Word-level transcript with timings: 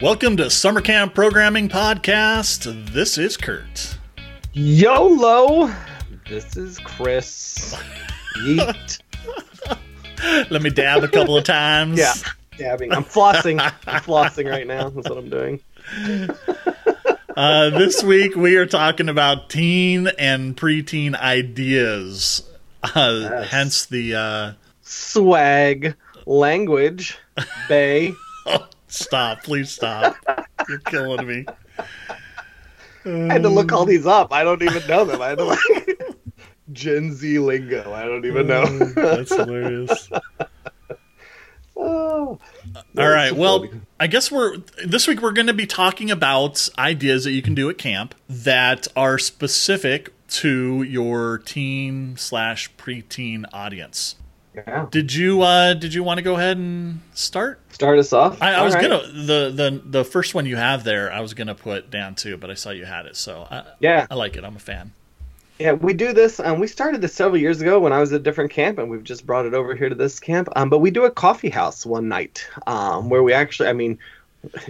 Welcome 0.00 0.36
to 0.36 0.48
Summer 0.48 0.80
Camp 0.80 1.12
Programming 1.14 1.68
Podcast. 1.68 2.92
This 2.92 3.18
is 3.18 3.36
Kurt. 3.36 3.98
YOLO! 4.52 5.74
This 6.28 6.56
is 6.56 6.78
Chris. 6.78 7.74
Yeet. 8.38 9.00
Let 10.50 10.62
me 10.62 10.70
dab 10.70 11.02
a 11.02 11.08
couple 11.08 11.36
of 11.36 11.42
times. 11.44 11.98
Yeah, 11.98 12.14
dabbing. 12.56 12.92
I'm 12.92 13.02
flossing. 13.04 13.60
I'm 13.60 14.00
flossing 14.02 14.48
right 14.48 14.66
now. 14.66 14.88
That's 14.90 15.08
what 15.08 15.18
I'm 15.18 15.30
doing. 15.30 15.60
Uh, 17.36 17.70
this 17.70 18.02
week 18.02 18.34
we 18.34 18.56
are 18.56 18.66
talking 18.66 19.08
about 19.08 19.48
teen 19.48 20.08
and 20.18 20.56
preteen 20.56 21.14
ideas. 21.14 22.42
Uh, 22.82 23.28
Yes. 23.30 23.48
Hence 23.50 23.86
the 23.86 24.14
uh, 24.16 24.52
Swag, 24.82 25.94
language, 26.26 27.16
bae. 27.68 28.12
stop. 28.88 29.42
Please 29.42 29.70
stop. 29.70 30.16
You're 30.68 30.78
killing 30.80 31.26
me. 31.26 31.46
I 33.04 33.32
had 33.32 33.42
to 33.42 33.48
look 33.48 33.72
all 33.72 33.84
these 33.84 34.06
up. 34.06 34.32
I 34.32 34.44
don't 34.44 34.62
even 34.62 34.86
know 34.86 35.04
them. 35.04 35.22
I 35.22 35.28
had 35.28 35.38
to 35.38 35.44
like 35.44 36.16
Gen 36.72 37.14
Z 37.14 37.38
lingo. 37.38 37.92
I 37.92 38.04
don't 38.04 38.24
even 38.24 38.46
know. 38.46 38.64
Oh, 38.66 38.84
that's 38.94 39.34
hilarious. 39.34 40.08
Oh. 41.80 42.40
All 42.98 43.08
right. 43.08 43.32
Well, 43.32 43.68
I 44.00 44.08
guess 44.08 44.32
we're 44.32 44.56
this 44.84 45.06
week 45.06 45.22
we're 45.22 45.30
going 45.30 45.46
to 45.46 45.54
be 45.54 45.64
talking 45.64 46.10
about 46.10 46.68
ideas 46.76 47.22
that 47.22 47.30
you 47.30 47.40
can 47.40 47.54
do 47.54 47.70
at 47.70 47.78
camp 47.78 48.16
that 48.28 48.88
are 48.96 49.16
specific 49.16 50.12
to 50.30 50.82
your 50.82 51.38
teen 51.38 52.16
slash 52.16 52.74
preteen 52.76 53.44
audience. 53.52 54.16
Yeah. 54.66 54.86
Did 54.90 55.12
you 55.12 55.42
uh 55.42 55.74
did 55.74 55.94
you 55.94 56.02
want 56.02 56.18
to 56.18 56.22
go 56.22 56.36
ahead 56.36 56.56
and 56.56 57.00
start? 57.14 57.60
Start 57.72 57.98
us 57.98 58.12
off. 58.12 58.40
I, 58.42 58.54
I 58.54 58.64
was 58.64 58.74
right. 58.74 58.82
gonna 58.82 59.06
the 59.06 59.50
the 59.54 59.82
the 59.84 60.04
first 60.04 60.34
one 60.34 60.46
you 60.46 60.56
have 60.56 60.84
there. 60.84 61.12
I 61.12 61.20
was 61.20 61.34
gonna 61.34 61.54
put 61.54 61.90
down 61.90 62.14
too, 62.14 62.36
but 62.36 62.50
I 62.50 62.54
saw 62.54 62.70
you 62.70 62.84
had 62.84 63.06
it, 63.06 63.16
so 63.16 63.46
I, 63.50 63.64
Yeah. 63.80 64.06
I 64.10 64.14
like 64.14 64.36
it. 64.36 64.44
I'm 64.44 64.56
a 64.56 64.60
fan. 64.60 64.92
Yeah, 65.58 65.72
we 65.72 65.92
do 65.92 66.12
this. 66.12 66.38
Um, 66.38 66.60
we 66.60 66.68
started 66.68 67.00
this 67.00 67.14
several 67.14 67.40
years 67.40 67.60
ago 67.60 67.80
when 67.80 67.92
I 67.92 67.98
was 67.98 68.12
at 68.12 68.20
a 68.20 68.22
different 68.22 68.52
camp, 68.52 68.78
and 68.78 68.88
we've 68.88 69.02
just 69.02 69.26
brought 69.26 69.44
it 69.44 69.54
over 69.54 69.74
here 69.74 69.88
to 69.88 69.94
this 69.94 70.20
camp. 70.20 70.48
Um, 70.54 70.70
but 70.70 70.78
we 70.78 70.92
do 70.92 71.04
a 71.04 71.10
coffee 71.10 71.50
house 71.50 71.84
one 71.84 72.06
night, 72.06 72.46
um, 72.68 73.08
where 73.08 73.24
we 73.24 73.32
actually, 73.32 73.68
I 73.68 73.72
mean, 73.72 73.98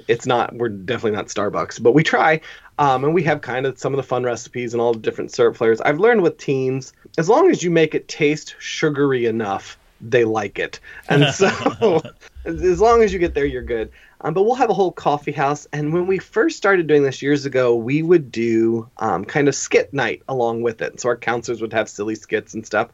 it's 0.07 0.27
not, 0.27 0.55
we're 0.55 0.69
definitely 0.69 1.17
not 1.17 1.27
Starbucks, 1.27 1.83
but 1.83 1.93
we 1.93 2.03
try. 2.03 2.41
Um, 2.79 3.05
and 3.05 3.15
we 3.15 3.23
have 3.25 3.41
kind 3.41 3.67
of 3.67 3.79
some 3.79 3.93
of 3.93 3.97
the 3.97 4.03
fun 4.03 4.23
recipes 4.25 4.73
and 4.73 4.81
all 4.81 4.93
the 4.93 5.01
different 5.01 5.33
syrup 5.33 5.57
flavors. 5.57 5.81
I've 5.81 5.99
learned 5.99 6.23
with 6.23 6.39
teens, 6.39 6.93
as 7.19 7.29
long 7.29 7.51
as 7.51 7.63
you 7.63 7.71
make 7.71 7.95
it 7.95 8.09
taste 8.09 8.55
sugary 8.59 9.27
enough, 9.27 9.79
they 10.01 10.25
like 10.25 10.59
it. 10.59 10.81
And 11.09 11.27
so, 11.35 12.03
as 12.45 12.81
long 12.81 13.03
as 13.03 13.13
you 13.13 13.19
get 13.19 13.35
there, 13.35 13.45
you're 13.45 13.63
good. 13.63 13.91
Um, 14.21 14.35
but 14.35 14.43
we'll 14.43 14.57
have 14.57 14.71
a 14.71 14.75
whole 14.75 14.93
coffee 14.93 15.33
house. 15.33 15.67
And 15.73 15.93
when 15.93 16.07
we 16.07 16.19
first 16.19 16.57
started 16.57 16.87
doing 16.87 17.03
this 17.03 17.23
years 17.23 17.47
ago, 17.47 17.75
we 17.75 18.03
would 18.03 18.33
do 18.33 18.89
um, 18.99 19.25
kind 19.25 19.49
of 19.49 19.55
skit 19.55 19.93
night 19.93 20.23
along 20.29 20.63
with 20.63 20.83
it. 20.83 21.01
So 21.01 21.09
our 21.09 21.17
counselors 21.17 21.61
would 21.61 21.73
have 21.73 21.89
silly 21.89 22.15
skits 22.15 22.55
and 22.55 22.67
stuff. 22.67 22.91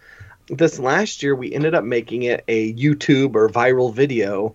This 0.48 0.78
last 0.78 1.22
year, 1.22 1.34
we 1.34 1.52
ended 1.54 1.74
up 1.74 1.84
making 1.84 2.24
it 2.24 2.44
a 2.48 2.74
YouTube 2.74 3.34
or 3.34 3.48
viral 3.48 3.94
video 3.94 4.54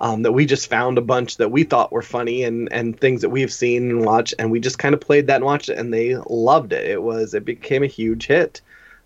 um, 0.00 0.22
that 0.22 0.32
we 0.32 0.44
just 0.44 0.68
found 0.68 0.98
a 0.98 1.02
bunch 1.02 1.38
that 1.38 1.50
we 1.50 1.64
thought 1.64 1.92
were 1.92 2.02
funny 2.02 2.42
and, 2.44 2.70
and 2.72 2.98
things 2.98 3.22
that 3.22 3.30
we've 3.30 3.52
seen 3.52 3.90
and 3.90 4.04
watched. 4.04 4.34
And 4.38 4.50
we 4.50 4.60
just 4.60 4.78
kind 4.78 4.94
of 4.94 5.00
played 5.00 5.26
that 5.28 5.36
and 5.36 5.44
watched 5.44 5.68
it, 5.68 5.78
and 5.78 5.92
they 5.92 6.16
loved 6.28 6.72
it. 6.72 6.88
It 6.88 7.02
was 7.02 7.34
it 7.34 7.44
became 7.44 7.82
a 7.82 7.88
huge 7.88 8.26
hit. 8.26 8.60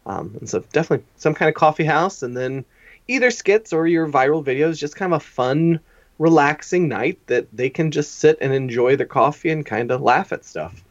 Um, 0.07 0.35
and 0.41 0.49
so 0.49 0.61
definitely 0.73 1.07
some 1.17 1.35
kind 1.35 1.49
of 1.49 1.55
coffee 1.55 1.85
house, 1.85 2.23
and 2.23 2.37
then 2.37 2.65
either 3.07 3.31
skits 3.31 3.73
or 3.73 3.87
your 3.87 4.09
viral 4.09 4.45
videos, 4.45 4.79
just 4.79 4.97
kind 4.97 5.13
of 5.13 5.21
a 5.21 5.25
fun 5.25 5.81
relaxing 6.19 6.89
night 6.89 7.19
that 7.27 7.47
they 7.53 7.71
can 7.71 7.91
just 7.91 8.19
sit 8.19 8.37
and 8.41 8.53
enjoy 8.53 8.97
their 8.97 9.07
coffee 9.07 9.51
and 9.51 9.65
kind 9.65 9.91
of 9.91 10.01
laugh 10.01 10.33
at 10.33 10.45
stuff. 10.45 10.83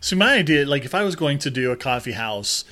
So 0.00 0.16
my 0.16 0.34
idea, 0.34 0.66
like 0.66 0.84
if 0.84 0.94
I 0.94 1.02
was 1.04 1.16
going 1.16 1.38
to 1.38 1.50
do 1.50 1.70
a 1.70 1.76
coffee 1.76 2.12
house, 2.12 2.64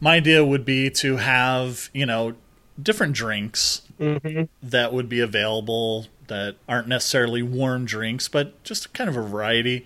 my 0.00 0.16
idea 0.16 0.44
would 0.44 0.64
be 0.64 0.90
to 0.90 1.16
have 1.16 1.88
you 1.94 2.06
know 2.06 2.34
different 2.80 3.14
drinks 3.14 3.82
Mm-hmm. 3.98 4.44
that 4.62 4.92
would 4.92 5.08
be 5.08 5.18
available 5.18 6.06
that 6.28 6.56
aren't 6.68 6.88
necessarily 6.88 7.42
warm 7.42 7.84
drinks, 7.84 8.28
but 8.28 8.62
just 8.64 8.92
kind 8.94 9.10
of 9.10 9.16
a 9.16 9.22
variety. 9.22 9.84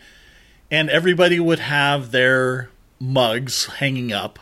And 0.71 0.89
everybody 0.91 1.39
would 1.41 1.59
have 1.59 2.11
their 2.11 2.71
mugs 3.01 3.67
hanging 3.67 4.13
up. 4.13 4.39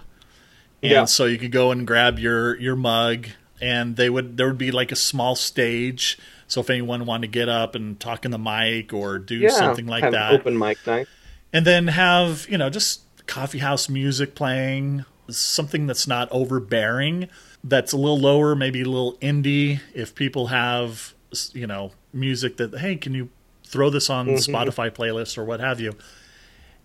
And 0.83 0.93
Yeah. 0.93 1.05
so 1.07 1.25
you 1.27 1.39
could 1.39 1.53
go 1.53 1.71
and 1.73 1.87
grab 1.87 2.19
your 2.19 2.59
your 2.59 2.77
mug 2.77 3.29
and 3.61 3.97
they 3.97 4.09
would 4.09 4.37
there 4.37 4.47
would 4.49 4.59
be 4.59 4.71
like 4.71 4.93
a 4.93 4.97
small 4.97 5.35
stage. 5.37 6.19
So 6.47 6.61
if 6.61 6.71
anyone 6.71 7.05
wanted 7.07 7.29
to 7.29 7.33
get 7.33 7.49
up 7.49 7.75
and 7.75 7.99
talk 8.01 8.25
in 8.25 8.31
the 8.31 8.39
mic 8.39 8.93
or 8.93 9.19
do 9.19 9.37
Yeah, 9.37 9.51
something 9.51 9.87
like 9.87 10.11
that. 10.11 10.33
Open 10.33 10.59
mic 10.59 10.79
night. 10.87 11.07
And 11.53 11.67
then 11.67 11.89
have, 11.89 12.47
you 12.49 12.59
know, 12.59 12.71
just 12.71 13.03
coffee 13.27 13.59
house 13.59 13.89
music 13.89 14.35
playing, 14.35 15.05
something 15.29 15.87
that's 15.87 16.07
not 16.09 16.29
overbearing, 16.33 17.29
that's 17.63 17.93
a 17.93 17.97
little 17.97 18.19
lower, 18.19 18.55
maybe 18.57 18.83
a 18.83 18.87
little 18.89 19.15
indie. 19.19 19.81
If 19.95 20.15
people 20.15 20.49
have, 20.49 21.15
you 21.55 21.67
know, 21.67 21.93
music 22.13 22.57
that, 22.57 22.79
hey, 22.79 22.97
can 22.97 23.15
you 23.15 23.29
throw 23.65 23.91
this 23.91 24.11
on 24.11 24.27
mm-hmm. 24.27 24.55
Spotify 24.55 24.91
playlist 24.91 25.39
or 25.39 25.45
what 25.45 25.61
have 25.61 25.81
you? 25.81 25.95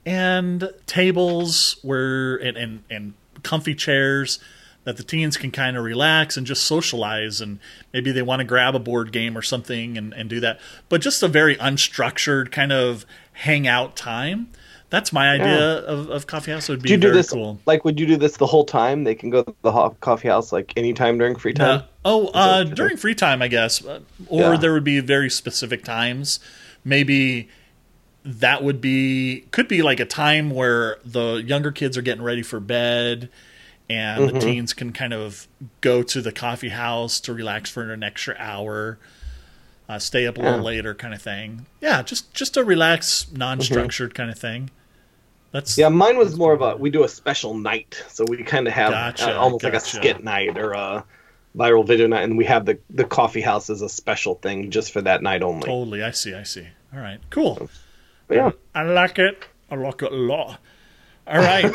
And 0.06 0.72
tables 0.86 1.78
where, 1.82 2.36
and, 2.36 2.58
and, 2.58 2.84
and 2.90 3.14
comfy 3.44 3.76
chairs 3.76 4.40
that 4.84 4.98
the 4.98 5.04
teens 5.04 5.36
can 5.36 5.52
kind 5.52 5.76
of 5.76 5.84
relax 5.84 6.38
and 6.38 6.46
just 6.46 6.64
socialize 6.64 7.42
and 7.42 7.60
maybe 7.92 8.12
they 8.12 8.22
want 8.22 8.40
to 8.40 8.44
grab 8.44 8.76
a 8.76 8.80
board 8.80 9.12
game 9.12 9.36
or 9.36 9.42
something 9.42 9.98
and, 9.98 10.14
and 10.14 10.30
do 10.30 10.40
that. 10.40 10.60
But 10.90 11.02
just 11.02 11.24
a 11.24 11.28
very 11.28 11.56
unstructured 11.56 12.52
kind 12.52 12.72
of 12.72 13.06
hangout 13.34 13.96
time 13.96 14.50
that's 14.90 15.12
my 15.12 15.32
idea 15.32 15.80
of, 15.80 16.10
of 16.10 16.28
coffee 16.28 16.52
house 16.52 16.70
would 16.70 16.82
be 16.82 16.88
Do 16.90 16.94
you 16.94 17.00
do 17.00 17.12
this 17.12 17.32
cool 17.32 17.60
like? 17.66 17.84
Would 17.86 18.00
you 18.00 18.06
do 18.06 18.18
this 18.18 18.38
the 18.38 18.46
whole 18.46 18.66
time? 18.66 19.04
They 19.04 19.16
can 19.16 19.30
go 19.30 19.44
to 19.44 19.56
the 19.62 19.72
ho- 19.72 19.96
coffee 20.00 20.28
house 20.28 20.52
like 20.52 20.74
anytime 20.78 21.18
during 21.18 21.36
free 21.36 21.54
time. 21.54 21.84
Oh, 22.04 22.28
uh, 22.28 22.64
during 22.64 22.98
free 22.98 23.16
time, 23.16 23.42
I 23.42 23.48
guess, 23.48 23.84
Uh, 23.84 24.00
or 24.28 24.42
Yeah. 24.54 24.58
there 24.58 24.74
would 24.74 24.84
be 24.84 25.00
very 25.00 25.30
specific 25.30 25.84
times. 25.84 26.40
Maybe 26.84 27.50
that 28.24 28.64
would 28.64 28.80
be 28.82 29.46
could 29.52 29.68
be 29.68 29.82
like 29.82 30.00
a 30.00 30.06
time 30.06 30.50
where 30.50 30.98
the 31.06 31.44
younger 31.46 31.72
kids 31.72 31.98
are 31.98 32.02
getting 32.02 32.24
ready 32.24 32.42
for 32.44 32.60
bed, 32.60 33.30
and 33.90 34.22
Mm-hmm. 34.24 34.34
the 34.34 34.40
teens 34.46 34.74
can 34.74 34.92
kind 34.94 35.14
of 35.14 35.48
go 35.82 36.02
to 36.04 36.22
the 36.22 36.32
coffee 36.32 36.70
house 36.70 37.20
to 37.22 37.34
relax 37.34 37.70
for 37.70 37.92
an 37.92 38.04
extra 38.04 38.36
hour, 38.40 38.98
uh, 39.88 40.00
stay 40.00 40.26
up 40.28 40.38
a 40.38 40.42
little 40.42 40.60
Yeah. 40.60 40.64
later, 40.64 40.94
kind 40.96 41.14
of 41.14 41.22
thing. 41.22 41.66
Yeah, 41.82 42.02
just 42.02 42.34
just 42.34 42.58
a 42.58 42.64
relaxed, 42.64 43.36
non-structured 43.38 44.14
kind 44.16 44.30
of 44.32 44.38
thing. 44.40 44.70
That's 45.52 45.74
Mm-hmm. 45.74 45.82
Yeah, 45.82 45.90
mine 45.90 46.18
was 46.18 46.36
more 46.36 46.54
of 46.54 46.62
a 46.62 46.76
we 46.76 46.90
do 46.90 47.04
a 47.04 47.08
special 47.10 47.54
night, 47.54 48.04
so 48.10 48.26
we 48.28 48.44
kind 48.44 48.68
of 48.68 48.74
have 48.74 48.92
Gotcha, 48.92 49.36
uh, 49.36 49.40
almost 49.40 49.64
like 49.64 49.74
a 49.74 49.80
skit 49.80 50.24
night 50.24 50.58
or 50.58 50.74
a 50.74 51.06
viral 51.56 51.86
video 51.88 52.08
night, 52.08 52.24
and 52.24 52.38
we 52.38 52.46
have 52.46 52.66
the 52.66 52.78
the 52.90 53.06
coffee 53.06 53.42
house 53.42 53.70
as 53.70 53.82
a 53.82 53.88
special 53.90 54.36
thing 54.36 54.70
just 54.72 54.92
for 54.92 55.02
that 55.02 55.22
night 55.24 55.44
only. 55.44 55.66
totally. 55.66 56.04
I 56.04 56.12
see. 56.12 56.34
I 56.34 56.44
see. 56.44 56.68
All 56.94 57.00
right. 57.00 57.20
Cool. 57.30 57.70
Yeah, 58.30 58.52
I 58.74 58.84
like 58.84 59.20
it. 59.20 59.46
I 59.72 59.76
like 59.76 60.02
it 60.02 60.12
a 60.12 60.16
lot. 60.16 60.60
All 61.28 61.38
right. 61.40 61.74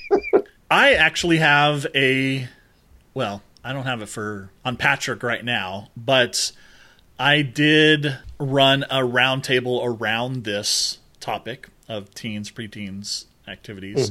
I 0.70 0.94
actually 0.94 1.36
have 1.38 1.86
a 1.94 2.48
well, 3.14 3.42
I 3.62 3.72
don't 3.72 3.84
have 3.84 4.02
it 4.02 4.08
for 4.08 4.50
on 4.64 4.76
Patrick 4.76 5.22
right 5.22 5.44
now, 5.44 5.88
but 5.96 6.50
I 7.18 7.42
did 7.42 8.18
run 8.38 8.84
a 8.84 9.00
roundtable 9.00 9.80
around 9.82 10.44
this 10.44 10.98
topic 11.20 11.68
of 11.88 12.12
teens, 12.14 12.50
preteens 12.50 13.24
activities. 13.48 14.10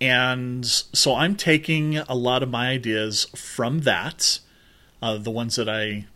And 0.00 0.66
so 0.66 1.14
I'm 1.14 1.36
taking 1.36 1.98
a 1.98 2.14
lot 2.14 2.42
of 2.42 2.50
my 2.50 2.70
ideas 2.70 3.26
from 3.36 3.80
that, 3.80 4.40
uh, 5.00 5.18
the 5.18 5.30
ones 5.30 5.54
that 5.56 5.68
I 5.68 6.06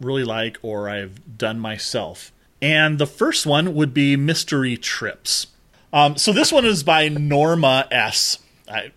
really 0.00 0.24
like 0.24 0.58
or 0.62 0.88
I've 0.88 1.38
done 1.38 1.60
myself. 1.60 2.32
And 2.60 2.98
the 2.98 3.06
first 3.06 3.46
one 3.46 3.74
would 3.74 3.94
be 3.94 4.16
Mystery 4.16 4.76
Trips. 4.76 5.48
Um, 5.92 6.16
so 6.16 6.32
this 6.32 6.50
one 6.50 6.64
is 6.64 6.82
by 6.82 7.08
Norma 7.08 7.86
S. 7.90 8.38
I, 8.68 8.92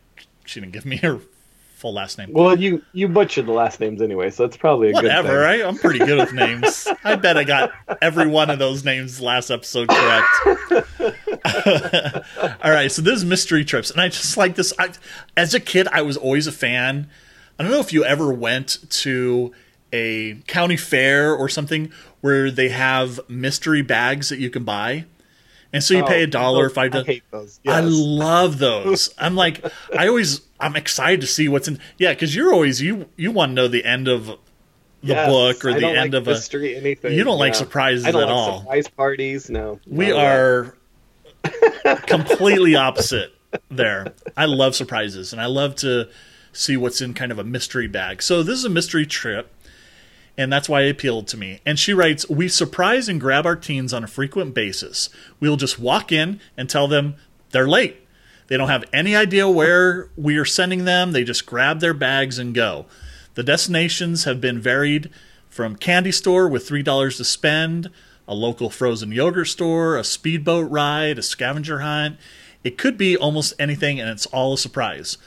she 0.45 0.59
didn't 0.59 0.73
give 0.73 0.85
me 0.85 0.97
her 0.97 1.19
full 1.75 1.93
last 1.93 2.17
name. 2.17 2.31
well, 2.33 2.57
you 2.57 2.81
you 2.93 3.07
butchered 3.07 3.45
the 3.45 3.51
last 3.51 3.79
names 3.79 4.01
anyway, 4.01 4.29
so 4.31 4.45
it's 4.45 4.57
probably 4.57 4.89
a 4.91 4.93
Whatever, 4.93 5.27
good 5.29 5.39
right? 5.43 5.61
I'm 5.63 5.77
pretty 5.77 5.99
good 5.99 6.17
with 6.17 6.33
names. 6.33 6.87
I 7.03 7.15
bet 7.15 7.37
I 7.37 7.43
got 7.43 7.71
every 8.01 8.27
one 8.27 8.49
of 8.49 8.59
those 8.59 8.83
names 8.83 9.21
last 9.21 9.49
episode 9.51 9.89
correct. 9.89 10.27
All 12.63 12.71
right, 12.71 12.91
so 12.91 13.01
this 13.01 13.15
is 13.15 13.25
Mystery 13.25 13.63
Trips, 13.65 13.91
and 13.91 13.99
I 14.01 14.07
just 14.09 14.37
like 14.37 14.55
this. 14.55 14.73
I, 14.79 14.89
as 15.37 15.53
a 15.53 15.59
kid, 15.59 15.87
I 15.91 16.01
was 16.01 16.17
always 16.17 16.47
a 16.47 16.51
fan. 16.51 17.09
I 17.59 17.63
don't 17.63 17.71
know 17.71 17.79
if 17.79 17.93
you 17.93 18.03
ever 18.03 18.33
went 18.33 18.79
to 18.89 19.51
a 19.93 20.35
county 20.47 20.77
fair 20.77 21.33
or 21.35 21.47
something 21.47 21.91
where 22.21 22.49
they 22.51 22.69
have 22.69 23.19
mystery 23.29 23.81
bags 23.81 24.29
that 24.29 24.39
you 24.39 24.49
can 24.49 24.63
buy. 24.63 25.05
And 25.71 25.83
so 25.83 25.93
you 25.93 26.01
thing. 26.01 26.07
pay 26.07 26.19
oh, 26.21 26.23
a 26.23 26.27
Oh, 26.27 26.29
dollar, 26.29 26.69
five 26.69 26.85
I 26.85 26.89
dollars. 26.89 27.07
hate 27.07 27.23
those. 27.31 27.59
I 27.67 27.81
love 27.81 28.59
those. 28.59 29.13
I'm 29.17 29.35
like, 29.35 29.63
I 29.97 30.07
always, 30.07 30.41
I'm 30.59 30.75
excited 30.75 31.21
to 31.21 31.27
see 31.27 31.47
what's 31.49 31.67
in. 31.67 31.79
Yeah, 31.97 32.13
because 32.13 32.35
you're 32.35 32.53
always 32.53 32.81
you 32.81 33.07
you 33.15 33.31
want 33.31 33.51
to 33.51 33.53
know 33.53 33.67
the 33.67 33.83
end 33.85 34.07
of 34.07 34.25
the 34.27 34.37
Yes, 35.01 35.29
book 35.29 35.63
or 35.65 35.73
the 35.79 35.85
end 35.85 36.13
like 36.13 36.21
of 36.21 36.27
a. 36.27 36.31
mystery 36.31 36.75
anything. 36.75 37.13
You 37.13 37.23
don't 37.23 37.37
like 37.37 37.53
surprises 37.55 38.05
I 38.05 38.11
don't 38.11 38.23
at 38.23 38.27
like 38.27 38.35
all. 38.35 38.59
surprise 38.61 38.87
parties. 38.87 39.49
No, 39.49 39.79
We 39.85 40.07
None 40.07 40.15
of 40.15 40.73
that. 41.43 41.85
are 41.85 41.95
completely 42.07 42.75
opposite 42.75 43.33
there. 43.69 44.13
I 44.35 44.45
love 44.45 44.75
surprises 44.75 45.31
and 45.31 45.41
I 45.41 45.45
love 45.45 45.75
to 45.77 46.09
see 46.53 46.77
what's 46.77 47.01
in 47.01 47.13
kind 47.13 47.31
of 47.31 47.39
a 47.39 47.43
mystery 47.43 47.87
bag. 47.87 48.21
So 48.23 48.41
this 48.43 48.57
is 48.57 48.65
a 48.65 48.69
mystery 48.69 49.05
trip 49.05 49.51
and 50.37 50.51
that's 50.51 50.67
why 50.67 50.81
it 50.81 50.89
appealed 50.89 51.27
to 51.27 51.37
me. 51.37 51.61
And 51.65 51.77
she 51.79 51.93
writes, 51.93 52.27
"We 52.29 52.47
surprise 52.49 53.07
and 53.07 53.21
grab 53.21 53.45
our 53.45 53.55
teens 53.55 53.93
on 53.93 54.03
a 54.03 54.07
frequent 54.07 54.53
basis. 54.53 55.09
We'll 55.39 55.55
just 55.55 55.79
walk 55.79 56.11
in 56.11 56.39
and 56.57 56.69
tell 56.69 56.87
them 56.87 57.15
they're 57.51 57.67
late. 57.67 58.04
They 58.47 58.57
don't 58.57 58.69
have 58.69 58.85
any 58.93 59.15
idea 59.15 59.49
where 59.49 60.09
we 60.15 60.37
are 60.37 60.45
sending 60.45 60.85
them. 60.85 61.11
They 61.11 61.23
just 61.23 61.45
grab 61.45 61.79
their 61.79 61.93
bags 61.93 62.37
and 62.37 62.53
go. 62.53 62.85
The 63.33 63.43
destinations 63.43 64.23
have 64.23 64.39
been 64.39 64.59
varied 64.61 65.09
from 65.49 65.75
candy 65.75 66.11
store 66.11 66.47
with 66.47 66.67
$3 66.67 67.17
to 67.17 67.23
spend, 67.23 67.89
a 68.27 68.35
local 68.35 68.69
frozen 68.69 69.11
yogurt 69.11 69.47
store, 69.47 69.97
a 69.97 70.03
speedboat 70.03 70.69
ride, 70.69 71.17
a 71.17 71.23
scavenger 71.23 71.79
hunt. 71.79 72.17
It 72.63 72.77
could 72.77 72.97
be 72.97 73.15
almost 73.15 73.53
anything 73.59 73.99
and 73.99 74.09
it's 74.09 74.25
all 74.27 74.53
a 74.53 74.57
surprise. 74.57 75.17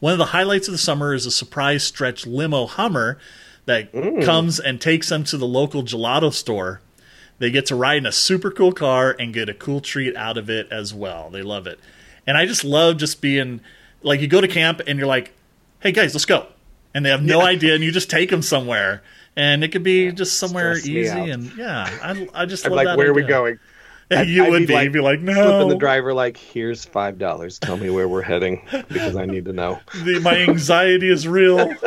One 0.00 0.12
of 0.12 0.18
the 0.18 0.26
highlights 0.26 0.68
of 0.68 0.72
the 0.72 0.78
summer 0.78 1.14
is 1.14 1.26
a 1.26 1.30
surprise 1.30 1.82
stretch 1.82 2.26
limo 2.26 2.66
Hummer 2.66 3.18
that 3.66 3.92
comes 4.24 4.58
and 4.58 4.80
takes 4.80 5.08
them 5.08 5.24
to 5.24 5.36
the 5.36 5.46
local 5.46 5.82
gelato 5.82 6.32
store. 6.32 6.80
They 7.38 7.50
get 7.50 7.66
to 7.66 7.76
ride 7.76 7.98
in 7.98 8.06
a 8.06 8.12
super 8.12 8.50
cool 8.50 8.72
car 8.72 9.14
and 9.18 9.34
get 9.34 9.48
a 9.48 9.54
cool 9.54 9.80
treat 9.80 10.16
out 10.16 10.38
of 10.38 10.48
it 10.48 10.70
as 10.70 10.94
well. 10.94 11.30
They 11.30 11.42
love 11.42 11.66
it. 11.66 11.78
And 12.28 12.36
I 12.36 12.46
just 12.46 12.62
love 12.62 12.98
just 12.98 13.20
being 13.20 13.60
like 14.02 14.20
you 14.20 14.28
go 14.28 14.40
to 14.40 14.46
camp 14.46 14.82
and 14.86 14.98
you're 14.98 15.08
like, 15.08 15.32
"Hey 15.80 15.90
guys, 15.92 16.14
let's 16.14 16.26
go." 16.26 16.46
And 16.94 17.04
they 17.04 17.10
have 17.10 17.22
no 17.22 17.40
Yeah. 17.40 17.46
idea 17.46 17.74
and 17.74 17.82
you 17.82 17.90
just 17.90 18.10
take 18.10 18.30
them 18.30 18.42
somewhere. 18.42 19.02
And 19.34 19.64
it 19.64 19.68
could 19.72 19.82
be 19.82 20.12
just 20.12 20.38
somewhere 20.38 20.76
easy 20.76 21.08
and 21.08 21.50
yeah, 21.56 21.88
I, 22.02 22.28
I 22.34 22.44
just 22.46 22.64
I'm 22.66 22.72
love 22.72 22.84
like, 22.84 22.96
where 22.98 23.08
are 23.10 23.14
we 23.14 23.22
idea. 23.24 23.34
going? 23.36 23.58
you 24.26 24.44
I'd 24.44 24.50
would 24.50 24.60
be 24.60 24.66
be, 24.66 24.72
like, 24.74 24.92
be 24.92 25.00
like, 25.00 25.20
Flipping 25.24 25.68
the 25.68 25.76
driver 25.76 26.12
like, 26.14 26.36
here's 26.36 26.84
five 26.84 27.18
dollars. 27.18 27.58
Tell 27.58 27.76
me 27.76 27.88
where 27.90 28.08
we're 28.08 28.22
heading 28.22 28.62
because 28.88 29.16
I 29.16 29.24
need 29.26 29.44
to 29.46 29.52
know. 29.52 29.80
The- 30.04 30.20
my 30.20 30.36
anxiety 30.36 31.08
is 31.10 31.26
real. 31.26 31.74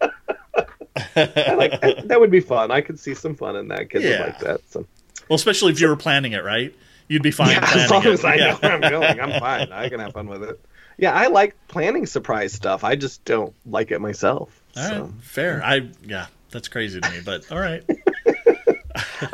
Like 1.16 1.80
that, 2.06 2.16
would 2.20 2.30
be 2.30 2.40
fun. 2.40 2.70
I 2.70 2.80
could 2.80 2.98
see 2.98 3.14
some 3.14 3.34
fun 3.34 3.56
in 3.56 3.68
that. 3.68 3.90
Kids 3.90 4.04
Yeah. 4.04 4.24
like 4.24 4.38
that. 4.40 4.60
So. 4.70 4.86
Well, 5.28 5.36
especially 5.36 5.72
if 5.72 5.80
you 5.80 5.88
were 5.88 5.96
planning 5.96 6.32
it, 6.32 6.44
right? 6.44 6.74
You'd 7.10 7.22
be 7.24 7.32
fine 7.32 7.50
Yeah, 7.50 7.68
as 7.74 7.90
long 7.90 8.04
it. 8.06 8.10
as 8.12 8.24
I 8.24 8.36
Yeah. 8.36 8.46
know 8.52 8.56
where 8.60 8.72
I'm 8.72 8.80
going, 8.80 9.20
I'm 9.20 9.40
fine. 9.40 9.72
I 9.72 9.88
can 9.88 9.98
have 9.98 10.12
fun 10.12 10.28
with 10.28 10.44
it. 10.44 10.60
Yeah, 10.96 11.12
I 11.12 11.26
like 11.26 11.56
planning 11.66 12.06
surprise 12.06 12.52
stuff. 12.52 12.84
I 12.84 12.94
just 12.94 13.24
don't 13.24 13.52
like 13.66 13.90
it 13.90 14.00
myself. 14.00 14.62
All 14.76 14.82
right, 14.84 14.90
so. 14.90 15.12
fair. 15.20 15.60
I 15.64 15.88
yeah, 16.06 16.26
that's 16.50 16.68
crazy 16.68 17.00
to 17.00 17.10
me, 17.10 17.18
but 17.24 17.50
all 17.50 17.58
right. 17.58 17.82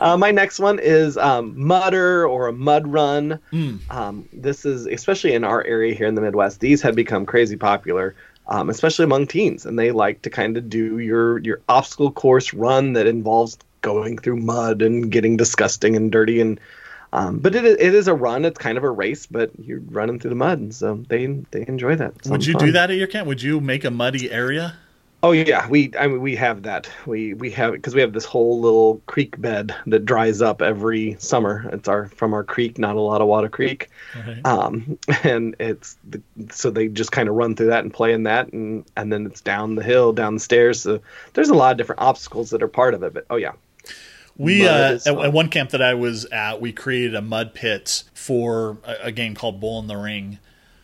Uh, 0.01 0.17
my 0.17 0.33
next 0.33 0.59
one 0.59 0.79
is 0.81 1.17
um, 1.17 1.55
mudder 1.65 2.27
or 2.27 2.49
a 2.49 2.53
mud 2.53 2.87
run. 2.89 3.39
Mm. 3.53 3.79
Um, 3.89 4.29
this 4.33 4.65
is 4.67 4.85
especially 4.87 5.33
in 5.33 5.45
our 5.45 5.63
area 5.65 5.95
here 5.95 6.07
in 6.09 6.15
the 6.17 6.21
Midwest. 6.21 6.59
These 6.61 6.83
have 6.83 6.95
become 6.97 7.25
crazy 7.25 7.57
popular, 7.57 8.15
um, 8.49 8.69
especially 8.69 9.05
among 9.05 9.29
teens, 9.29 9.65
and 9.65 9.79
they 9.79 9.93
like 9.93 10.23
to 10.23 10.31
kind 10.31 10.57
of 10.57 10.69
do 10.69 10.99
your 10.99 11.39
your 11.39 11.61
obstacle 11.69 12.11
course 12.11 12.53
run 12.53 12.95
that 12.95 13.07
involves 13.07 13.59
going 13.81 14.19
through 14.19 14.37
mud 14.39 14.83
and 14.83 15.11
getting 15.13 15.37
disgusting 15.37 15.95
and 15.97 16.11
dirty 16.13 16.41
and. 16.41 16.59
Um, 17.17 17.39
but 17.39 17.55
it, 17.55 17.65
is- 17.65 17.79
it 17.81 17.95
is 17.95 18.09
a 18.09 18.15
run. 18.15 18.45
It's 18.45 18.59
kind 18.59 18.77
of 18.77 18.85
a 18.85 18.91
race, 18.91 19.25
but 19.27 19.51
you're 19.59 19.81
running 19.81 20.19
through 20.21 20.31
the 20.31 20.37
mud, 20.37 20.59
and 20.59 20.75
so 20.75 21.03
they 21.09 21.27
they 21.51 21.65
enjoy 21.67 21.97
that. 21.97 22.13
It's 22.17 22.29
Would 22.29 22.45
you 22.45 22.53
fun. 22.53 22.67
do 22.67 22.73
that 22.73 22.91
at 22.91 22.97
your 22.97 23.07
camp? 23.07 23.27
Would 23.27 23.43
you 23.43 23.61
make 23.61 23.85
a 23.85 23.91
muddy 23.91 24.31
area? 24.31 24.77
Oh 25.23 25.33
yeah, 25.33 25.67
we 25.69 25.91
I 25.99 26.07
mean 26.09 26.21
we 26.21 26.37
have 26.37 26.63
that. 26.65 26.89
We 27.07 27.33
we 27.35 27.51
have 27.53 27.73
because 27.73 27.95
we 27.95 28.03
have 28.03 28.13
this 28.13 28.27
whole 28.27 28.61
little 28.61 29.01
creek 29.07 29.41
bed 29.41 29.75
that 29.87 30.05
dries 30.05 30.43
up 30.43 30.61
every 30.61 31.17
summer. 31.19 31.69
It's 31.73 31.89
our 31.89 32.09
from 32.11 32.35
our 32.35 32.45
creek, 32.45 32.79
not 32.79 32.97
a 32.97 33.01
lot 33.01 33.23
of 33.23 33.27
water 33.27 33.49
creek, 33.49 33.89
um, 34.45 34.99
and 35.25 35.57
it's 35.59 35.97
the, 36.09 36.21
so 36.51 36.71
they 36.71 36.89
just 36.89 37.13
kind 37.13 37.29
of 37.31 37.35
run 37.35 37.57
through 37.57 37.69
that 37.69 37.83
and 37.83 37.93
play 37.93 38.13
in 38.13 38.25
that, 38.25 38.53
and 38.53 38.85
and 38.97 39.11
then 39.11 39.25
it's 39.27 39.41
down 39.41 39.75
the 39.75 39.83
hill, 39.83 40.13
down 40.13 40.35
the 40.35 40.41
stairs. 40.41 40.83
So 40.83 41.01
there's 41.33 41.49
a 41.49 41.55
lot 41.55 41.73
of 41.73 41.79
different 41.79 42.03
obstacles 42.03 42.51
that 42.51 42.63
are 42.63 42.69
part 42.69 42.93
of 42.95 43.03
it. 43.03 43.15
But 43.15 43.25
oh 43.31 43.37
yeah, 43.37 43.53
We 44.39 44.67
uh, 44.69 44.95
at, 44.95 45.07
at 45.07 45.33
one 45.33 45.49
camp 45.49 45.71
that 45.71 45.81
I 45.83 45.95
was 45.95 46.27
at, 46.27 46.61
we 46.61 46.73
created 46.73 47.15
a 47.15 47.23
mud 47.23 47.55
pit 47.55 48.05
for 48.15 48.79
a, 48.85 49.07
a 49.07 49.13
game 49.13 49.35
called 49.35 49.61
Bull 49.61 49.79
in 49.79 49.87
the 49.87 49.97
Ring, 49.97 50.39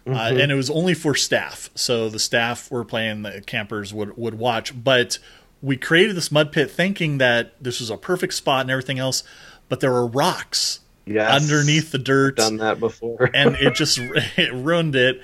Mm-hmm. 0.07 0.17
uh, 0.19 0.43
and 0.43 0.51
it 0.51 0.57
was 0.57 0.69
only 0.69 0.95
for 0.95 1.15
staff. 1.15 1.71
So 1.77 2.09
the 2.09 2.19
staff 2.19 2.69
were 2.73 2.85
playing, 2.85 3.23
the 3.23 3.41
campers 3.41 3.95
would 3.95 4.17
would 4.17 4.35
watch. 4.35 4.73
But 4.83 5.19
we 5.61 5.77
created 5.77 6.17
this 6.17 6.33
mud 6.33 6.51
pit 6.51 6.73
thinking 6.73 7.19
that 7.19 7.53
this 7.63 7.79
was 7.79 7.89
a 7.89 7.97
perfect 7.97 8.35
spot 8.35 8.63
and 8.63 8.71
everything 8.71 8.99
else, 8.99 9.23
but 9.69 9.79
there 9.79 9.93
were 9.93 10.09
rocks 10.09 10.81
yes, 11.05 11.41
underneath 11.41 11.93
the 11.93 11.99
dirt. 11.99 12.37
done 12.39 12.57
that 12.57 12.81
before. 12.81 13.31
and 13.33 13.55
it 13.57 13.75
just 13.77 13.99
it 14.37 14.53
ruined 14.53 14.97
it. 14.97 15.21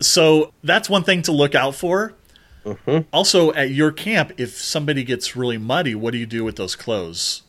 So 0.00 0.52
that's 0.62 0.88
one 0.88 1.02
thing 1.02 1.22
to 1.22 1.32
look 1.32 1.56
out 1.56 1.74
for. 1.74 2.14
Mm-hmm. 2.64 3.08
Also, 3.12 3.52
at 3.54 3.70
your 3.70 3.90
camp, 3.90 4.32
if 4.38 4.50
somebody 4.56 5.02
gets 5.02 5.34
really 5.34 5.58
muddy, 5.58 5.94
what 5.96 6.12
do 6.12 6.18
you 6.18 6.26
do 6.26 6.44
with 6.44 6.54
those 6.56 6.76
clothes? 6.76 7.42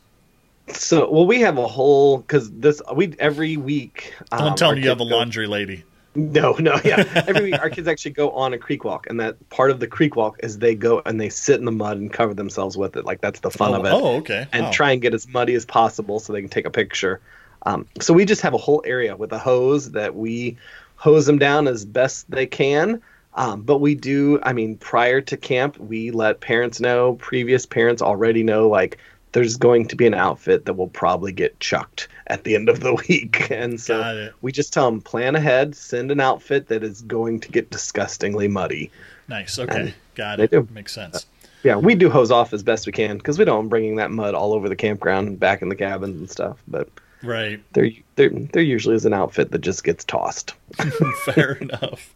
So 0.72 1.10
well, 1.10 1.26
we 1.26 1.40
have 1.40 1.58
a 1.58 1.66
whole 1.66 2.18
because 2.18 2.50
this 2.50 2.82
we 2.94 3.14
every 3.18 3.56
week. 3.56 4.14
Don't 4.30 4.40
um, 4.48 4.54
tell 4.54 4.74
me 4.74 4.82
you 4.82 4.88
have 4.88 5.00
a 5.00 5.04
go- 5.04 5.16
laundry 5.16 5.46
lady. 5.46 5.84
No, 6.14 6.52
no, 6.58 6.78
yeah. 6.84 7.24
Every 7.26 7.44
week, 7.44 7.58
our 7.58 7.70
kids 7.70 7.88
actually 7.88 8.10
go 8.10 8.32
on 8.32 8.52
a 8.52 8.58
creek 8.58 8.84
walk, 8.84 9.06
and 9.08 9.18
that 9.20 9.48
part 9.48 9.70
of 9.70 9.80
the 9.80 9.86
creek 9.86 10.14
walk 10.14 10.38
is 10.42 10.58
they 10.58 10.74
go 10.74 11.00
and 11.06 11.18
they 11.18 11.30
sit 11.30 11.58
in 11.58 11.64
the 11.64 11.72
mud 11.72 11.96
and 11.96 12.12
cover 12.12 12.34
themselves 12.34 12.76
with 12.76 12.96
it. 12.96 13.06
Like 13.06 13.22
that's 13.22 13.40
the 13.40 13.50
fun 13.50 13.72
oh, 13.72 13.80
of 13.80 13.86
it, 13.86 13.92
oh, 13.94 14.16
okay. 14.16 14.46
and 14.52 14.64
Wow. 14.64 14.70
try 14.72 14.90
and 14.92 15.00
get 15.00 15.14
as 15.14 15.26
muddy 15.26 15.54
as 15.54 15.64
possible 15.64 16.20
so 16.20 16.34
they 16.34 16.42
can 16.42 16.50
take 16.50 16.66
a 16.66 16.70
picture. 16.70 17.22
Um, 17.64 17.86
so 18.00 18.12
we 18.12 18.26
just 18.26 18.42
have 18.42 18.52
a 18.52 18.58
whole 18.58 18.82
area 18.84 19.16
with 19.16 19.32
a 19.32 19.38
hose 19.38 19.92
that 19.92 20.14
we 20.14 20.58
hose 20.96 21.24
them 21.26 21.38
down 21.38 21.66
as 21.66 21.84
best 21.84 22.30
they 22.30 22.46
can. 22.46 23.00
Um, 23.34 23.62
but 23.62 23.78
we 23.78 23.94
do, 23.94 24.38
I 24.42 24.52
mean, 24.52 24.76
prior 24.76 25.22
to 25.22 25.36
camp, 25.38 25.78
we 25.78 26.10
let 26.10 26.40
parents 26.40 26.80
know, 26.80 27.14
previous 27.14 27.64
parents 27.64 28.02
already 28.02 28.42
know, 28.42 28.68
like 28.68 28.98
there's 29.32 29.56
going 29.56 29.88
to 29.88 29.96
be 29.96 30.06
an 30.06 30.14
outfit 30.14 30.66
that 30.66 30.74
will 30.74 30.88
probably 30.88 31.32
get 31.32 31.58
chucked 31.60 32.08
at 32.26 32.44
the 32.44 32.54
end 32.54 32.68
of 32.68 32.80
the 32.80 32.94
week. 33.08 33.50
And 33.50 33.80
so 33.80 34.30
we 34.42 34.52
just 34.52 34.72
tell 34.72 34.90
them 34.90 35.00
plan 35.00 35.34
ahead, 35.36 35.74
send 35.74 36.10
an 36.10 36.20
outfit 36.20 36.68
that 36.68 36.82
is 36.84 37.02
going 37.02 37.40
to 37.40 37.50
get 37.50 37.70
disgustingly 37.70 38.48
muddy. 38.48 38.90
Nice. 39.28 39.58
Okay. 39.58 39.94
Got 40.14 40.36
they 40.38 40.44
it. 40.44 40.50
do. 40.50 40.68
Makes 40.72 40.92
sense. 40.92 41.16
Uh, 41.16 41.48
yeah, 41.64 41.76
we 41.76 41.94
do 41.94 42.10
hose 42.10 42.30
off 42.30 42.52
as 42.52 42.62
best 42.62 42.86
we 42.86 42.92
can 42.92 43.18
because 43.18 43.38
we 43.38 43.44
don't 43.44 43.56
want 43.56 43.70
bringing 43.70 43.96
that 43.96 44.10
mud 44.10 44.34
all 44.34 44.52
over 44.52 44.68
the 44.68 44.76
campground 44.76 45.28
and 45.28 45.38
back 45.40 45.62
in 45.62 45.68
the 45.68 45.76
cabins 45.76 46.18
and 46.18 46.28
stuff. 46.30 46.58
But 46.68 46.88
Right. 47.22 47.62
there, 47.72 47.88
there, 48.16 48.30
there 48.30 48.62
usually 48.62 48.96
is 48.96 49.06
an 49.06 49.14
outfit 49.14 49.52
that 49.52 49.60
just 49.60 49.84
gets 49.84 50.02
tossed. 50.04 50.54
Fair 51.24 51.52
enough. 51.52 52.12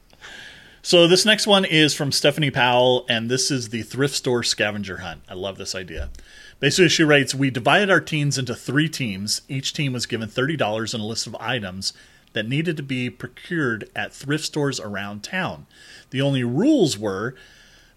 So 0.82 1.06
this 1.08 1.25
next 1.25 1.46
one 1.46 1.64
is 1.64 1.94
from 1.94 2.11
Stephanie 2.12 2.50
Powell, 2.50 3.06
and 3.08 3.28
this 3.30 3.50
is 3.50 3.68
the 3.70 3.82
thrift 3.82 4.14
store 4.14 4.42
scavenger 4.42 4.99
hunt. 4.99 5.23
I 5.28 5.35
love 5.35 5.58
this 5.58 5.75
idea. 5.75 6.11
Basically, 6.58 6.88
she 6.88 7.04
writes, 7.04 7.34
"We 7.34 7.50
divided 7.50 7.90
our 7.90 8.00
teens 8.00 8.38
into 8.38 8.54
three 8.54 8.88
teams. 8.88 9.42
Each 9.48 9.72
team 9.72 9.92
was 9.92 10.06
given 10.06 10.28
thirty 10.28 10.56
dollars 10.56 10.94
and 10.94 11.02
a 11.02 11.06
list 11.06 11.26
of 11.26 11.36
items 11.36 11.92
that 12.32 12.48
needed 12.48 12.76
to 12.76 12.82
be 12.82 13.10
procured 13.10 13.88
at 13.94 14.12
thrift 14.12 14.44
stores 14.44 14.80
around 14.80 15.22
town. 15.22 15.66
The 16.10 16.22
only 16.22 16.44
rules 16.44 16.98
were." 16.98 17.34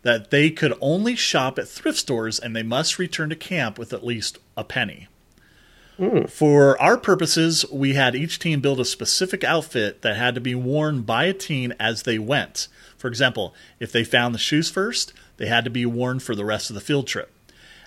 That 0.02 0.32
they 0.32 0.50
could 0.50 0.74
only 0.80 1.18
shop 1.18 1.60
at 1.60 1.68
thrift 1.68 1.98
stores 1.98 2.40
and 2.40 2.56
they 2.56 2.64
must 2.64 2.98
return 2.98 3.30
to 3.32 3.36
camp 3.36 3.78
with 3.78 3.92
at 3.92 4.06
least 4.06 4.38
a 4.56 4.64
penny. 4.64 5.10
Hmm. 5.98 6.24
For 6.24 6.82
our 6.82 6.96
purposes, 6.96 7.66
we 7.70 7.96
had 7.96 8.16
each 8.16 8.40
team 8.40 8.62
build 8.62 8.80
a 8.80 8.86
specific 8.86 9.44
outfit 9.44 10.02
that 10.02 10.16
had 10.16 10.36
to 10.36 10.42
be 10.42 10.56
worn 10.56 11.02
by 11.02 11.26
a 11.26 11.34
teen 11.34 11.74
as 11.82 12.04
they 12.04 12.18
went. 12.18 12.70
For 12.98 13.10
example, 13.10 13.54
if 13.82 13.92
they 13.92 14.06
found 14.06 14.34
the 14.34 14.40
shoes 14.40 14.70
first, 14.70 15.12
they 15.36 15.48
had 15.48 15.66
to 15.66 15.70
be 15.70 15.86
worn 15.86 16.20
for 16.20 16.34
the 16.34 16.46
rest 16.46 16.70
of 16.70 16.76
the 16.76 16.82
field 16.82 17.06
trip. 17.06 17.30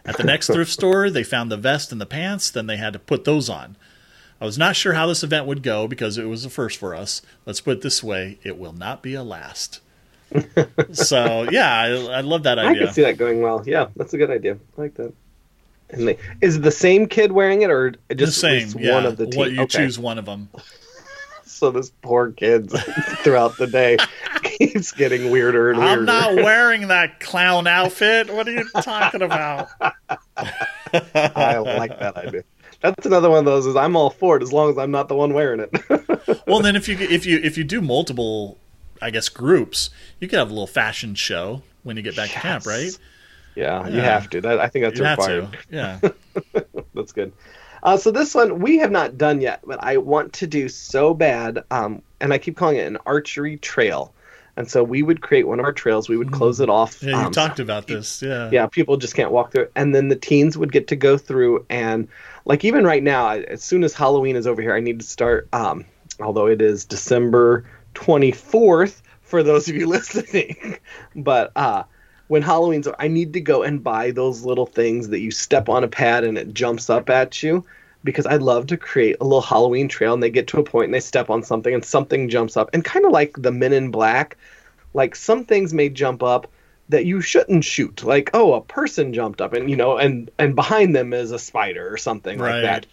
At 0.04 0.16
the 0.16 0.24
next 0.24 0.48
thrift 0.48 0.70
store, 0.70 1.10
they 1.10 1.22
found 1.22 1.50
the 1.50 1.56
vest 1.56 1.92
and 1.92 2.00
the 2.00 2.06
pants, 2.06 2.50
then 2.50 2.66
they 2.66 2.76
had 2.76 2.92
to 2.92 2.98
put 2.98 3.24
those 3.24 3.48
on. 3.48 3.76
I 4.40 4.44
was 4.44 4.58
not 4.58 4.74
sure 4.74 4.94
how 4.94 5.06
this 5.06 5.22
event 5.22 5.46
would 5.46 5.62
go 5.62 5.86
because 5.86 6.18
it 6.18 6.24
was 6.24 6.44
a 6.44 6.50
first 6.50 6.78
for 6.78 6.94
us. 6.94 7.22
Let's 7.46 7.60
put 7.60 7.78
it 7.78 7.82
this 7.82 8.02
way 8.02 8.38
it 8.42 8.58
will 8.58 8.72
not 8.72 9.00
be 9.02 9.14
a 9.14 9.22
last. 9.22 9.80
so, 10.92 11.46
yeah, 11.50 11.72
I, 11.72 11.88
I 11.90 12.20
love 12.22 12.42
that 12.42 12.58
idea. 12.58 12.82
I 12.82 12.84
can 12.86 12.94
see 12.94 13.02
that 13.02 13.18
going 13.18 13.40
well. 13.42 13.62
Yeah, 13.64 13.88
that's 13.94 14.14
a 14.14 14.18
good 14.18 14.30
idea. 14.30 14.58
I 14.76 14.80
like 14.80 14.94
that. 14.94 15.12
And 15.90 16.08
they, 16.08 16.18
is 16.40 16.60
the 16.60 16.70
same 16.70 17.06
kid 17.06 17.30
wearing 17.32 17.62
it, 17.62 17.70
or 17.70 17.94
the 18.08 18.14
just 18.16 18.42
at 18.42 18.70
same, 18.72 18.82
yeah. 18.82 18.94
one 18.94 19.06
of 19.06 19.16
the 19.16 19.26
team? 19.26 19.38
What 19.38 19.52
you 19.52 19.60
Okay. 19.62 19.78
choose 19.78 19.98
one 19.98 20.18
of 20.18 20.24
them. 20.24 20.48
So 21.44 21.70
this 21.70 21.92
poor 22.02 22.32
kid 22.32 22.70
throughout 23.22 23.56
the 23.56 23.68
day 23.68 23.96
keeps 24.68 24.92
getting 24.92 25.30
weirder 25.30 25.70
and 25.70 25.78
weirder. 25.78 26.00
I'm 26.00 26.04
not 26.04 26.34
wearing 26.36 26.88
that 26.88 27.20
clown 27.20 27.66
outfit. 27.66 28.32
What 28.32 28.46
are 28.48 28.52
you 28.52 28.68
talking 28.82 29.22
about? 29.22 29.68
I 30.36 31.58
like 31.58 31.98
that 31.98 32.16
idea. 32.16 32.44
That's 32.80 33.06
another 33.06 33.30
one 33.30 33.40
of 33.40 33.44
those. 33.44 33.66
Is 33.66 33.76
I'm 33.76 33.96
all 33.96 34.10
for 34.10 34.36
it 34.36 34.42
as 34.42 34.52
long 34.52 34.70
as 34.70 34.78
I'm 34.78 34.90
not 34.90 35.08
the 35.08 35.14
one 35.14 35.32
wearing 35.34 35.60
it. 35.60 35.72
Well, 36.46 36.60
then 36.60 36.76
if 36.76 36.88
you 36.88 36.96
if 36.98 37.26
you 37.26 37.40
if 37.42 37.58
you 37.58 37.64
do 37.64 37.80
multiple, 37.80 38.58
I 39.00 39.10
guess 39.10 39.28
groups, 39.28 39.90
you 40.20 40.28
could 40.28 40.38
have 40.38 40.48
a 40.50 40.52
little 40.52 40.66
fashion 40.68 41.14
show 41.14 41.62
when 41.82 41.96
you 41.96 42.02
get 42.02 42.14
back 42.14 42.30
to 42.30 42.38
camp, 42.38 42.64
right? 42.66 42.96
Yeah, 43.56 43.86
you 43.88 44.00
have 44.00 44.30
to. 44.30 44.40
That 44.40 44.60
I 44.60 44.68
think 44.68 44.84
that's 44.84 44.98
You 44.98 45.04
have 45.04 45.18
required. 45.18 45.52
to. 45.52 45.58
Yeah. 45.70 45.98
That's 46.94 47.12
good. 47.12 47.32
Uh, 47.82 47.96
so 47.96 48.10
this 48.12 48.34
one 48.34 48.60
we 48.60 48.78
have 48.78 48.90
not 48.92 49.18
done 49.18 49.40
yet, 49.40 49.60
but 49.66 49.82
I 49.82 49.96
want 49.96 50.32
to 50.34 50.46
do 50.46 50.68
so 50.68 51.12
bad. 51.12 51.64
Um, 51.70 52.02
and 52.20 52.32
I 52.32 52.38
keep 52.38 52.56
calling 52.56 52.76
it 52.76 52.86
an 52.86 52.98
archery 53.04 53.56
trail. 53.56 54.14
And 54.56 54.70
so 54.70 54.84
we 54.84 55.02
would 55.02 55.22
create 55.22 55.46
one 55.46 55.58
of 55.60 55.64
our 55.64 55.72
trails. 55.72 56.08
We 56.08 56.16
would 56.18 56.30
close 56.30 56.60
it 56.60 56.68
off. 56.68 57.02
Yeah, 57.02 57.20
you 57.20 57.26
um, 57.26 57.32
talked 57.32 57.58
about 57.58 57.86
this. 57.86 58.20
Yeah. 58.20 58.50
yeah 58.52 58.66
people 58.66 58.96
just 58.96 59.14
can't 59.14 59.30
walk 59.30 59.52
through 59.52 59.62
it 59.62 59.72
and 59.76 59.94
then 59.94 60.08
the 60.08 60.16
teens 60.16 60.58
would 60.58 60.72
get 60.72 60.88
to 60.88 60.96
go 60.96 61.16
through 61.16 61.64
and 61.70 62.08
like 62.44 62.64
even 62.64 62.84
right 62.84 63.02
now 63.02 63.30
as 63.30 63.62
soon 63.62 63.84
as 63.84 63.92
halloween 63.94 64.36
is 64.36 64.46
over 64.46 64.60
here 64.60 64.74
i 64.74 64.80
need 64.80 65.00
to 65.00 65.06
start 65.06 65.48
um 65.52 65.84
although 66.20 66.46
it 66.46 66.60
is 66.60 66.84
december 66.84 67.64
24th 67.94 69.02
for 69.20 69.42
those 69.42 69.68
of 69.68 69.76
you 69.76 69.86
listening 69.88 70.76
but 71.14 71.52
uh 71.56 71.82
when 72.28 72.42
halloween's 72.42 72.88
i 72.98 73.08
need 73.08 73.32
to 73.32 73.40
go 73.40 73.62
and 73.62 73.84
buy 73.84 74.10
those 74.10 74.44
little 74.44 74.66
things 74.66 75.08
that 75.08 75.20
you 75.20 75.30
step 75.30 75.68
on 75.68 75.84
a 75.84 75.88
pad 75.88 76.24
and 76.24 76.38
it 76.38 76.52
jumps 76.52 76.90
up 76.90 77.10
at 77.10 77.42
you 77.42 77.64
because 78.04 78.26
i 78.26 78.36
love 78.36 78.66
to 78.66 78.76
create 78.76 79.16
a 79.20 79.24
little 79.24 79.40
halloween 79.42 79.88
trail 79.88 80.14
and 80.14 80.22
they 80.22 80.30
get 80.30 80.46
to 80.48 80.58
a 80.58 80.64
point 80.64 80.86
and 80.86 80.94
they 80.94 81.00
step 81.00 81.30
on 81.30 81.42
something 81.42 81.72
and 81.74 81.84
something 81.84 82.28
jumps 82.28 82.56
up. 82.56 82.70
And 82.72 82.84
kind 82.84 83.04
of 83.04 83.12
like 83.12 83.34
the 83.36 83.52
men 83.52 83.72
in 83.72 83.90
black 83.90 84.36
like 84.94 85.14
some 85.16 85.44
things 85.44 85.72
may 85.72 85.88
jump 85.88 86.22
up 86.22 86.46
that 86.88 87.06
you 87.06 87.20
shouldn't 87.22 87.64
shoot. 87.64 88.02
Like 88.04 88.30
oh 88.34 88.52
a 88.54 88.60
person 88.60 89.14
jumped 89.14 89.40
up 89.40 89.52
and 89.54 89.70
you 89.70 89.76
know 89.76 89.96
and 89.96 90.30
and 90.38 90.54
behind 90.54 90.94
them 90.94 91.12
is 91.12 91.30
a 91.30 91.38
spider 91.38 91.92
or 91.92 91.96
something 91.96 92.38
Right. 92.38 92.62
like 92.62 92.62
that. 92.62 92.86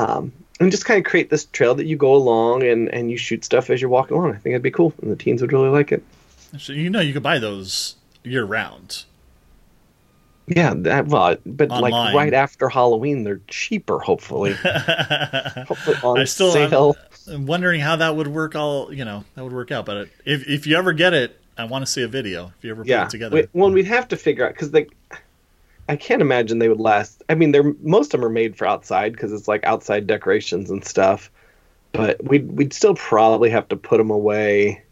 Um 0.00 0.32
and 0.58 0.70
just 0.70 0.86
kind 0.86 0.98
of 0.98 1.04
create 1.08 1.28
this 1.28 1.44
trail 1.44 1.74
that 1.74 1.84
you 1.84 1.96
go 1.96 2.14
along 2.14 2.62
and 2.62 2.88
and 2.88 3.10
you 3.10 3.18
shoot 3.18 3.44
stuff 3.44 3.68
as 3.70 3.80
you're 3.80 3.90
walking 3.90 4.16
along. 4.16 4.30
I 4.30 4.38
think 4.38 4.54
it'd 4.54 4.62
be 4.62 4.70
cool 4.70 4.92
and 5.02 5.10
the 5.12 5.16
teens 5.16 5.42
would 5.42 5.52
really 5.52 5.68
like 5.68 5.92
it. 5.92 6.02
So, 6.58 6.72
you 6.72 6.88
know, 6.90 7.00
you 7.00 7.12
could 7.12 7.22
buy 7.22 7.38
those 7.38 7.96
year 8.24 8.44
round. 8.44 9.04
Yeah 10.48 10.74
that 10.76 11.06
well 11.06 11.36
but 11.44 11.70
Online. 11.70 11.90
like 11.90 12.14
right 12.14 12.34
after 12.34 12.68
halloween 12.68 13.24
they're 13.24 13.40
cheaper 13.48 13.98
hopefully 13.98 14.52
hopefully 15.66 15.96
on 16.02 16.20
I 16.20 16.24
still- 16.24 16.52
sale 16.52 16.96
I'm 17.28 17.46
wondering 17.46 17.80
how 17.80 17.96
that 17.96 18.14
would 18.14 18.28
work. 18.28 18.54
All 18.54 18.92
you 18.92 19.04
know, 19.04 19.24
that 19.34 19.42
would 19.42 19.52
work 19.52 19.72
out. 19.72 19.84
But 19.84 20.08
if 20.24 20.48
if 20.48 20.66
you 20.66 20.76
ever 20.76 20.92
get 20.92 21.12
it, 21.12 21.40
I 21.58 21.64
want 21.64 21.84
to 21.84 21.90
see 21.90 22.02
a 22.02 22.08
video. 22.08 22.52
If 22.56 22.64
you 22.64 22.70
ever 22.70 22.82
put 22.82 22.88
yeah 22.88 23.04
it 23.04 23.10
together, 23.10 23.34
we, 23.34 23.46
well 23.52 23.70
we'd 23.70 23.86
have 23.86 24.08
to 24.08 24.16
figure 24.16 24.46
out 24.46 24.54
because 24.54 24.72
i 25.88 25.96
can't 25.96 26.20
imagine 26.20 26.58
they 26.58 26.68
would 26.68 26.80
last 26.80 27.22
i 27.28 27.34
mean 27.34 27.52
they're 27.52 27.74
most 27.82 28.12
of 28.12 28.20
them 28.20 28.24
are 28.28 28.32
made 28.32 28.56
for 28.56 28.66
outside 28.66 29.12
because 29.12 29.32
it's 29.32 29.46
like 29.46 29.64
outside 29.64 30.06
decorations 30.06 30.70
and 30.70 30.84
stuff 30.84 31.30
but 31.92 32.22
we'd, 32.24 32.50
we'd 32.52 32.72
still 32.72 32.94
probably 32.94 33.48
have 33.48 33.68
to 33.68 33.76
put 33.76 33.98
them 33.98 34.10
away 34.10 34.82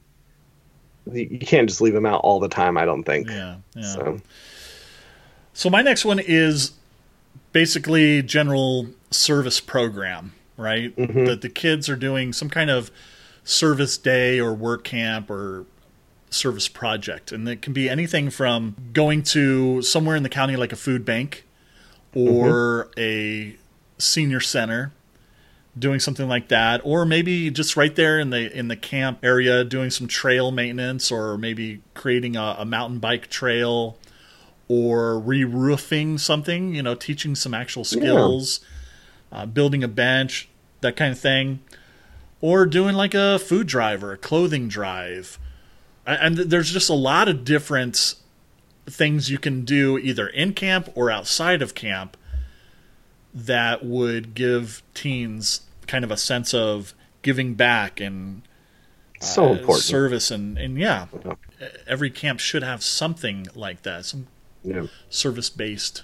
you 1.12 1.26
you 1.30 1.38
can't 1.38 1.68
just 1.68 1.80
leave 1.80 1.94
them 1.94 2.06
out 2.06 2.20
all 2.22 2.38
the 2.38 2.48
time 2.48 2.76
i 2.76 2.84
don't 2.84 3.04
think 3.04 3.28
yeah, 3.28 3.56
yeah. 3.74 3.82
so 3.82 4.20
So 5.54 5.70
my 5.70 5.80
next 5.82 6.04
one 6.04 6.18
is 6.18 6.72
basically 7.52 8.20
general 8.22 8.88
service 9.10 9.60
program, 9.60 10.32
right? 10.56 10.94
Mhm. 10.96 11.26
That 11.26 11.40
the 11.40 11.48
kids 11.48 11.88
are 11.88 11.96
doing 11.96 12.32
some 12.32 12.50
kind 12.50 12.68
of 12.70 12.90
service 13.44 13.96
day 13.96 14.40
or 14.40 14.52
work 14.52 14.84
camp 14.84 15.30
or 15.30 15.64
service 16.28 16.66
project. 16.66 17.30
And 17.30 17.48
it 17.48 17.62
can 17.62 17.72
be 17.72 17.88
anything 17.88 18.28
from 18.30 18.74
going 18.92 19.22
to 19.22 19.80
somewhere 19.82 20.16
in 20.16 20.24
the 20.24 20.28
county 20.28 20.56
like 20.56 20.72
a 20.72 20.76
food 20.76 21.04
bank 21.04 21.44
or 22.14 22.88
a 22.98 23.56
senior 23.98 24.40
center 24.40 24.92
doing 25.76 25.98
something 26.00 26.28
like 26.28 26.48
that 26.48 26.80
or 26.84 27.04
maybe 27.04 27.50
just 27.50 27.76
right 27.76 27.94
there 27.96 28.18
in 28.20 28.30
the 28.30 28.56
in 28.56 28.68
the 28.68 28.76
camp 28.76 29.18
area 29.24 29.64
doing 29.64 29.90
some 29.90 30.06
trail 30.06 30.52
maintenance 30.52 31.10
or 31.10 31.36
maybe 31.36 31.80
creating 31.94 32.36
a, 32.36 32.56
a 32.60 32.64
mountain 32.64 32.98
bike 33.00 33.28
trail 33.28 33.96
or 34.68 35.18
re-roofing 35.18 36.18
something, 36.18 36.74
you 36.74 36.82
know, 36.82 36.94
teaching 36.94 37.34
some 37.34 37.52
actual 37.54 37.84
skills, 37.84 38.60
uh, 39.32 39.44
building 39.46 39.84
a 39.84 39.88
bench, 39.88 40.48
that 40.80 40.96
kind 40.96 41.12
of 41.12 41.18
thing, 41.18 41.60
or 42.40 42.66
doing 42.66 42.94
like 42.94 43.14
a 43.14 43.38
food 43.38 43.66
drive 43.66 44.02
or 44.02 44.12
a 44.12 44.18
clothing 44.18 44.68
drive. 44.68 45.38
And 46.06 46.36
there's 46.36 46.70
just 46.70 46.90
a 46.90 46.94
lot 46.94 47.28
of 47.28 47.44
different 47.44 48.14
things 48.86 49.30
you 49.30 49.38
can 49.38 49.64
do 49.64 49.98
either 49.98 50.26
in 50.28 50.52
camp 50.52 50.90
or 50.94 51.10
outside 51.10 51.62
of 51.62 51.74
camp 51.74 52.16
that 53.32 53.84
would 53.84 54.34
give 54.34 54.82
teens 54.92 55.62
kind 55.86 56.04
of 56.04 56.10
a 56.10 56.16
sense 56.16 56.52
of 56.54 56.94
giving 57.22 57.54
back 57.54 58.00
and 58.00 58.42
so 59.20 59.46
uh, 59.48 59.52
important 59.52 59.84
service 59.84 60.30
and, 60.30 60.58
and 60.58 60.78
yeah 60.78 61.06
Yeah. 61.24 61.68
every 61.86 62.10
camp 62.10 62.40
should 62.40 62.62
have 62.62 62.82
something 62.82 63.46
like 63.54 63.82
that 63.82 64.04
some 64.04 64.26
yeah. 64.64 64.86
service 65.10 65.50
based 65.50 66.02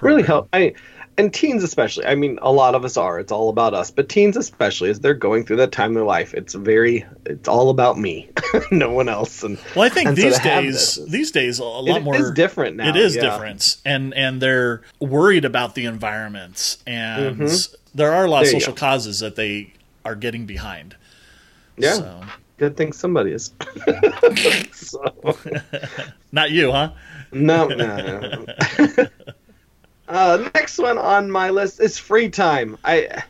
really 0.00 0.22
help 0.22 0.48
i 0.52 0.72
and 1.18 1.32
teens 1.32 1.62
especially 1.62 2.04
i 2.04 2.14
mean 2.14 2.38
a 2.42 2.52
lot 2.52 2.74
of 2.74 2.84
us 2.84 2.96
are 2.98 3.18
it's 3.18 3.32
all 3.32 3.48
about 3.48 3.72
us 3.72 3.90
but 3.90 4.08
teens 4.08 4.36
especially 4.36 4.90
as 4.90 5.00
they're 5.00 5.14
going 5.14 5.44
through 5.44 5.56
that 5.56 5.72
time 5.72 5.88
in 5.88 5.94
their 5.94 6.04
life 6.04 6.34
it's 6.34 6.52
very 6.54 7.04
it's 7.24 7.48
all 7.48 7.70
about 7.70 7.98
me 7.98 8.28
no 8.70 8.92
one 8.92 9.08
else 9.08 9.42
and 9.42 9.58
well 9.74 9.84
i 9.84 9.88
think 9.88 10.08
and 10.08 10.18
so 10.18 10.22
these 10.22 10.38
days 10.40 10.98
these 11.06 11.30
days 11.30 11.58
a 11.58 11.64
lot 11.64 11.96
it 11.96 12.02
more 12.02 12.16
is 12.16 12.30
different 12.32 12.76
now 12.76 12.88
it 12.90 12.96
is 12.96 13.16
yeah. 13.16 13.22
different 13.22 13.78
and 13.86 14.12
and 14.14 14.42
they're 14.42 14.82
worried 15.00 15.44
about 15.46 15.74
the 15.74 15.86
environment 15.86 16.76
and 16.86 17.36
Mhm. 17.38 17.74
there 17.94 18.12
are 18.12 18.26
a 18.26 18.30
lot 18.30 18.42
of 18.42 18.48
There 18.48 18.54
you 18.56 18.60
social 18.60 18.74
causes 18.74 19.20
that 19.20 19.36
they 19.36 19.72
are 20.04 20.14
getting 20.14 20.44
behind 20.44 20.94
yeah 21.78 21.94
so, 21.94 22.20
good 22.56 22.76
thing 22.76 22.92
somebody 22.92 23.32
is 23.32 23.52
so, 24.72 25.02
not 26.32 26.50
you 26.50 26.70
huh 26.70 26.90
no 27.32 27.68
no, 27.68 27.96
no. 28.20 28.46
uh, 30.08 30.48
next 30.54 30.78
one 30.78 30.98
on 30.98 31.30
my 31.30 31.50
list 31.50 31.80
is 31.80 31.98
free 31.98 32.28
time 32.28 32.76
i 32.84 33.22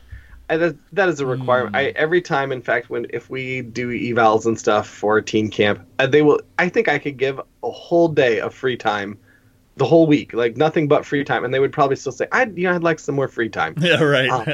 I, 0.49 0.57
that, 0.57 0.77
that 0.93 1.09
is 1.09 1.19
a 1.19 1.25
requirement. 1.25 1.75
I 1.75 1.87
every 1.87 2.21
time, 2.21 2.53
in 2.53 2.61
fact, 2.61 2.89
when 2.89 3.05
if 3.09 3.29
we 3.29 3.63
do 3.63 3.89
evals 3.89 4.45
and 4.45 4.57
stuff 4.57 4.87
for 4.87 5.19
teen 5.21 5.49
camp, 5.49 5.85
uh, 5.99 6.07
they 6.07 6.21
will. 6.21 6.39
I 6.57 6.69
think 6.69 6.87
I 6.87 6.99
could 6.99 7.17
give 7.17 7.41
a 7.63 7.71
whole 7.71 8.07
day 8.07 8.39
of 8.39 8.53
free 8.53 8.77
time, 8.77 9.19
the 9.77 9.85
whole 9.85 10.07
week, 10.07 10.33
like 10.33 10.57
nothing 10.57 10.87
but 10.87 11.05
free 11.05 11.23
time, 11.23 11.45
and 11.45 11.53
they 11.53 11.59
would 11.59 11.71
probably 11.71 11.95
still 11.95 12.11
say, 12.11 12.27
"I'd 12.31 12.57
you 12.57 12.63
know, 12.65 12.75
I'd 12.75 12.83
like 12.83 12.99
some 12.99 13.15
more 13.15 13.27
free 13.27 13.49
time." 13.49 13.75
yeah 13.79 14.01
right 14.03 14.29
Um, 14.29 14.45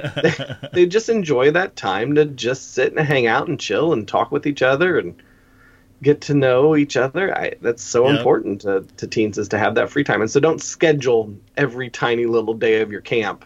they 0.74 0.86
just 0.86 1.10
enjoy 1.10 1.52
that 1.52 1.76
time 1.76 2.16
to 2.16 2.26
just 2.26 2.74
sit 2.74 2.92
and 2.96 3.00
hang 3.06 3.28
out 3.28 3.48
and 3.48 3.60
chill 3.60 3.94
and 3.94 4.08
talk 4.08 4.32
with 4.32 4.46
each 4.46 4.62
other 4.62 4.98
and 5.00 5.16
get 6.02 6.20
to 6.22 6.34
know 6.34 6.76
each 6.76 6.98
other. 6.98 7.36
I, 7.38 7.54
that's 7.62 7.82
so 7.84 8.08
Yep. 8.10 8.18
important 8.20 8.62
to, 8.62 8.86
to 8.98 9.08
teens 9.08 9.38
is 9.38 9.48
to 9.50 9.58
have 9.58 9.76
that 9.76 9.90
free 9.90 10.04
time. 10.04 10.22
And 10.22 10.30
so 10.30 10.40
don't 10.42 10.62
schedule 10.62 11.34
every 11.56 11.90
tiny 11.90 12.26
little 12.26 12.54
day 12.54 12.82
of 12.82 12.92
your 12.92 13.00
camp. 13.02 13.46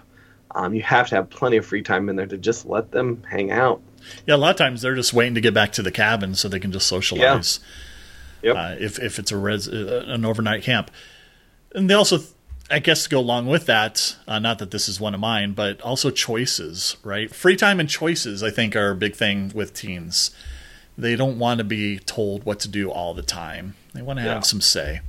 Um, 0.55 0.74
you 0.74 0.81
have 0.81 1.07
to 1.10 1.15
have 1.15 1.29
plenty 1.29 1.57
of 1.57 1.65
free 1.67 1.84
time 1.84 2.10
in 2.10 2.15
there 2.15 2.25
to 2.25 2.38
just 2.38 2.65
let 2.65 2.89
them 2.91 3.22
hang 3.29 3.51
out. 3.51 3.79
yeah 4.25 4.34
a 4.34 4.38
lot 4.38 4.50
of 4.50 4.55
times 4.55 4.81
they're 4.81 4.96
just 4.96 5.13
waiting 5.13 5.36
to 5.36 5.41
get 5.41 5.53
back 5.53 5.72
to 5.74 5.84
the 5.84 5.91
cabin 5.91 6.34
so 6.34 6.48
they 6.50 6.60
can 6.60 6.72
just 6.72 6.88
socialize 6.88 7.60
Yep. 8.41 8.55
uh, 8.55 8.75
if 8.79 8.98
if 9.00 9.19
it's 9.19 9.31
a 9.31 9.38
res 9.38 9.67
uh, 9.67 10.05
an 10.07 10.25
overnight 10.25 10.63
camp. 10.63 10.89
And 11.75 11.89
they 11.89 11.93
also, 11.93 12.19
I 12.71 12.79
guess, 12.79 13.03
to 13.03 13.09
go 13.09 13.19
along 13.19 13.47
with 13.47 13.65
that. 13.67 14.15
Uh, 14.27 14.39
not 14.39 14.59
that 14.59 14.71
this 14.71 14.88
is 14.89 15.00
one 15.00 15.13
of 15.13 15.19
mine, 15.19 15.53
but 15.53 15.79
also 15.81 16.09
choices. 16.09 16.97
Right, 17.03 17.33
free 17.33 17.55
time 17.55 17.79
and 17.79 17.89
choices. 17.89 18.41
I 18.43 18.50
think 18.50 18.75
are 18.75 18.91
a 18.91 18.95
big 18.95 19.15
thing 19.15 19.51
with 19.53 19.74
teens. 19.74 20.31
They 20.97 21.15
don't 21.15 21.38
want 21.38 21.59
to 21.59 21.63
be 21.63 22.00
told 22.00 22.43
what 22.45 22.59
to 22.62 22.67
do 22.67 22.89
all 22.89 23.13
the 23.13 23.21
time. 23.21 23.75
They 23.93 24.01
want 24.01 24.17
to 24.17 24.24
have 24.24 24.38
Yeah. 24.38 24.41
some 24.41 24.62
say. 24.62 25.01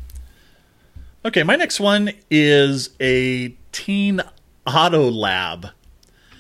Okay, 1.25 1.43
my 1.43 1.57
next 1.57 1.81
one 1.81 2.11
is 2.31 2.91
a 3.01 3.55
teen 3.73 4.21
auto 4.67 5.11
lab. 5.11 5.69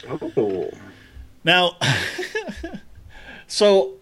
Oh, 0.08 0.70
Now, 1.44 1.76
so 3.46 3.94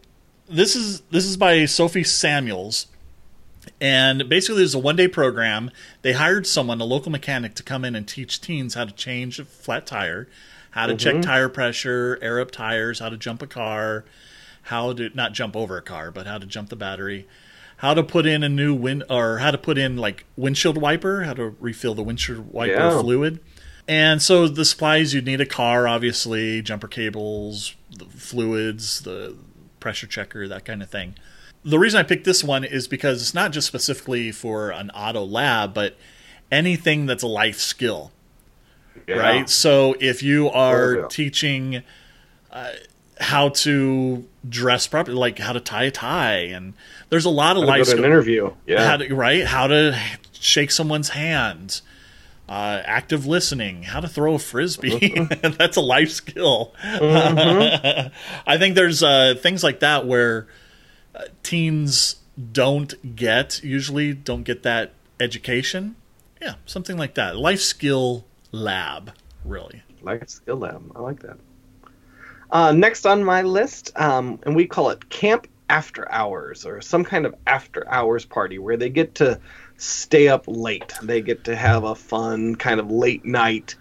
this 0.48 0.76
is 0.76 1.00
this 1.10 1.24
is 1.24 1.36
by 1.36 1.64
Sophie 1.64 2.04
Samuels, 2.04 2.86
and 3.80 4.28
basically 4.28 4.62
it 4.62 4.64
was 4.64 4.74
a 4.74 4.78
one 4.78 4.96
day 4.96 5.08
program. 5.08 5.70
They 6.02 6.12
hired 6.12 6.46
someone, 6.46 6.80
a 6.80 6.84
local 6.84 7.10
mechanic, 7.12 7.54
to 7.56 7.62
come 7.62 7.84
in 7.84 7.94
and 7.94 8.06
teach 8.06 8.40
teens 8.40 8.74
how 8.74 8.84
to 8.84 8.92
change 8.92 9.38
a 9.38 9.44
flat 9.44 9.86
tire, 9.86 10.28
how 10.70 10.86
to 10.86 10.94
check 10.94 11.14
mm-hmm. 11.14 11.22
tire 11.22 11.48
pressure, 11.48 12.18
air 12.22 12.40
up 12.40 12.50
tires, 12.50 12.98
how 12.98 13.08
to 13.08 13.16
jump 13.16 13.42
a 13.42 13.46
car, 13.46 14.04
how 14.62 14.92
to 14.92 15.10
not 15.14 15.32
jump 15.32 15.56
over 15.56 15.76
a 15.76 15.82
car, 15.82 16.10
but 16.10 16.26
how 16.26 16.38
to 16.38 16.46
jump 16.46 16.68
the 16.68 16.76
battery. 16.76 17.26
How 17.80 17.92
to 17.92 18.02
put 18.02 18.24
in 18.24 18.42
a 18.42 18.48
new 18.48 18.74
wind, 18.74 19.04
or 19.10 19.38
how 19.38 19.50
to 19.50 19.58
put 19.58 19.76
in 19.76 19.98
like 19.98 20.24
windshield 20.36 20.78
wiper, 20.78 21.24
how 21.24 21.34
to 21.34 21.54
refill 21.60 21.94
the 21.94 22.02
windshield 22.02 22.52
wiper 22.52 22.72
Yeah. 22.72 23.00
fluid. 23.00 23.38
And 23.88 24.20
so 24.20 24.48
the 24.48 24.64
supplies 24.64 25.14
you'd 25.14 25.26
need 25.26 25.40
a 25.40 25.46
car, 25.46 25.86
obviously, 25.86 26.62
jumper 26.62 26.88
cables, 26.88 27.74
the 27.90 28.06
fluids, 28.06 29.02
the 29.02 29.36
pressure 29.78 30.06
checker, 30.06 30.48
that 30.48 30.64
kind 30.64 30.82
of 30.82 30.90
thing. 30.90 31.14
The 31.66 31.78
reason 31.78 31.98
I 31.98 32.04
picked 32.04 32.24
this 32.24 32.44
one 32.44 32.64
is 32.64 32.88
because 32.88 33.20
it's 33.20 33.34
not 33.34 33.52
just 33.52 33.66
specifically 33.66 34.32
for 34.32 34.70
an 34.70 34.90
auto 34.90 35.24
lab, 35.24 35.74
but 35.74 35.96
anything 36.50 37.06
that's 37.06 37.22
a 37.22 37.26
life 37.26 37.58
skill, 37.58 38.12
yeah. 39.06 39.16
right? 39.16 39.50
So 39.50 39.96
if 40.00 40.22
you 40.22 40.48
are 40.48 40.94
yeah. 40.94 41.06
teaching, 41.08 41.82
uh, 42.52 42.70
how 43.18 43.48
to 43.48 44.26
dress 44.48 44.86
properly, 44.86 45.16
like 45.16 45.38
how 45.38 45.52
to 45.52 45.60
tie 45.60 45.84
a 45.84 45.90
tie, 45.90 46.38
and 46.38 46.74
there's 47.08 47.24
a 47.24 47.30
lot 47.30 47.56
of 47.56 47.64
How 47.64 47.72
to 47.72 47.72
go 47.72 47.78
life 47.78 47.86
to 47.88 47.98
an 47.98 48.04
interview. 48.04 48.52
Yeah. 48.66 48.86
how 48.86 48.96
to, 48.98 49.14
right? 49.14 49.44
How 49.44 49.66
to 49.66 49.98
shake 50.32 50.70
someone's 50.70 51.10
hand, 51.10 51.80
uh, 52.48 52.82
active 52.84 53.26
listening, 53.26 53.84
how 53.84 54.00
to 54.00 54.08
throw 54.08 54.34
a 54.34 54.38
frisbee. 54.38 55.26
That's 55.42 55.76
a 55.76 55.80
life 55.80 56.10
skill. 56.10 56.74
I 56.82 58.10
think 58.58 58.74
there's 58.74 59.02
uh, 59.02 59.34
things 59.38 59.64
like 59.64 59.80
that 59.80 60.06
where 60.06 60.46
teens 61.42 62.16
don't 62.52 63.16
get, 63.16 63.62
usually 63.62 64.12
don't 64.12 64.42
get 64.42 64.62
that 64.62 64.92
education. 65.18 65.96
Yeah, 66.40 66.54
something 66.66 66.96
like 66.96 67.14
that. 67.14 67.36
Life 67.36 67.60
skill 67.60 68.26
lab, 68.52 69.12
really. 69.44 69.82
Life 70.02 70.28
skill 70.28 70.56
lab. 70.56 70.92
I 70.94 71.00
like 71.00 71.20
that. 71.20 71.38
Uh, 72.50 72.72
next 72.72 73.06
on 73.06 73.24
my 73.24 73.42
list, 73.42 73.92
um, 73.96 74.38
and 74.44 74.54
we 74.54 74.66
call 74.66 74.90
it 74.90 75.08
Camp 75.08 75.48
After 75.68 76.10
Hours 76.12 76.64
or 76.64 76.80
some 76.80 77.04
kind 77.04 77.26
of 77.26 77.34
after 77.46 77.88
hours 77.88 78.24
party 78.24 78.58
where 78.58 78.76
they 78.76 78.88
get 78.88 79.16
to 79.16 79.40
stay 79.76 80.28
up 80.28 80.44
late. 80.46 80.92
They 81.02 81.20
get 81.22 81.44
to 81.44 81.56
have 81.56 81.84
a 81.84 81.94
fun 81.94 82.54
kind 82.54 82.78
of 82.78 82.90
late 82.90 83.24
night 83.24 83.74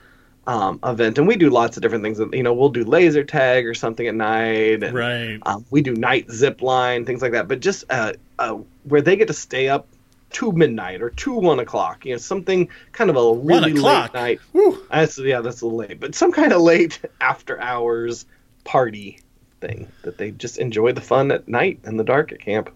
um, 0.48 0.80
event. 0.84 1.18
And 1.18 1.28
we 1.28 1.36
do 1.36 1.50
lots 1.50 1.78
of 1.78 1.82
different 1.84 2.04
things. 2.04 2.20
You 2.34 2.44
know, 2.44 2.54
we'll 2.54 2.70
do 2.70 2.84
laser 2.84 3.24
tag 3.24 3.66
or 3.66 3.74
something 3.74 4.08
at 4.08 4.16
night. 4.16 4.84
And, 4.84 4.94
Right. 4.96 5.40
um, 5.46 5.66
we 5.72 5.82
do 5.82 5.94
night 5.94 6.30
zip 6.32 6.62
line, 6.62 7.06
things 7.06 7.22
like 7.22 7.32
that. 7.32 7.48
But 7.48 7.60
just 7.62 7.84
uh, 7.90 8.14
uh, 8.40 8.58
where 8.84 9.02
they 9.02 9.16
get 9.16 9.28
to 9.28 9.34
stay 9.34 9.70
up 9.70 9.88
to 10.32 10.52
midnight 10.52 11.02
or 11.02 11.10
to 11.12 11.34
one 11.34 11.60
o'clock. 11.60 12.06
You 12.06 12.14
know, 12.14 12.18
something 12.18 12.68
kind 12.92 13.10
of 13.10 13.16
a 13.16 13.34
really 13.34 13.72
late 13.72 13.78
o'clock? 13.78 14.14
night. 14.14 14.40
Whew. 14.52 14.86
That's 14.92 15.18
yeah, 15.18 15.42
that's 15.42 15.62
a 15.62 15.66
little 15.66 15.80
late, 15.80 16.00
but 16.00 16.14
some 16.16 16.32
kind 16.32 16.52
of 16.54 16.62
late 16.62 17.00
after 17.22 17.60
hours 17.62 18.25
party 18.66 19.20
thing 19.62 19.88
that 20.04 20.18
they 20.18 20.32
just 20.32 20.58
enjoy 20.58 20.92
the 20.92 21.00
fun 21.02 21.32
at 21.32 21.48
night 21.48 21.80
in 21.86 21.96
the 21.98 22.04
dark 22.04 22.32
at 22.34 22.40
camp. 22.40 22.70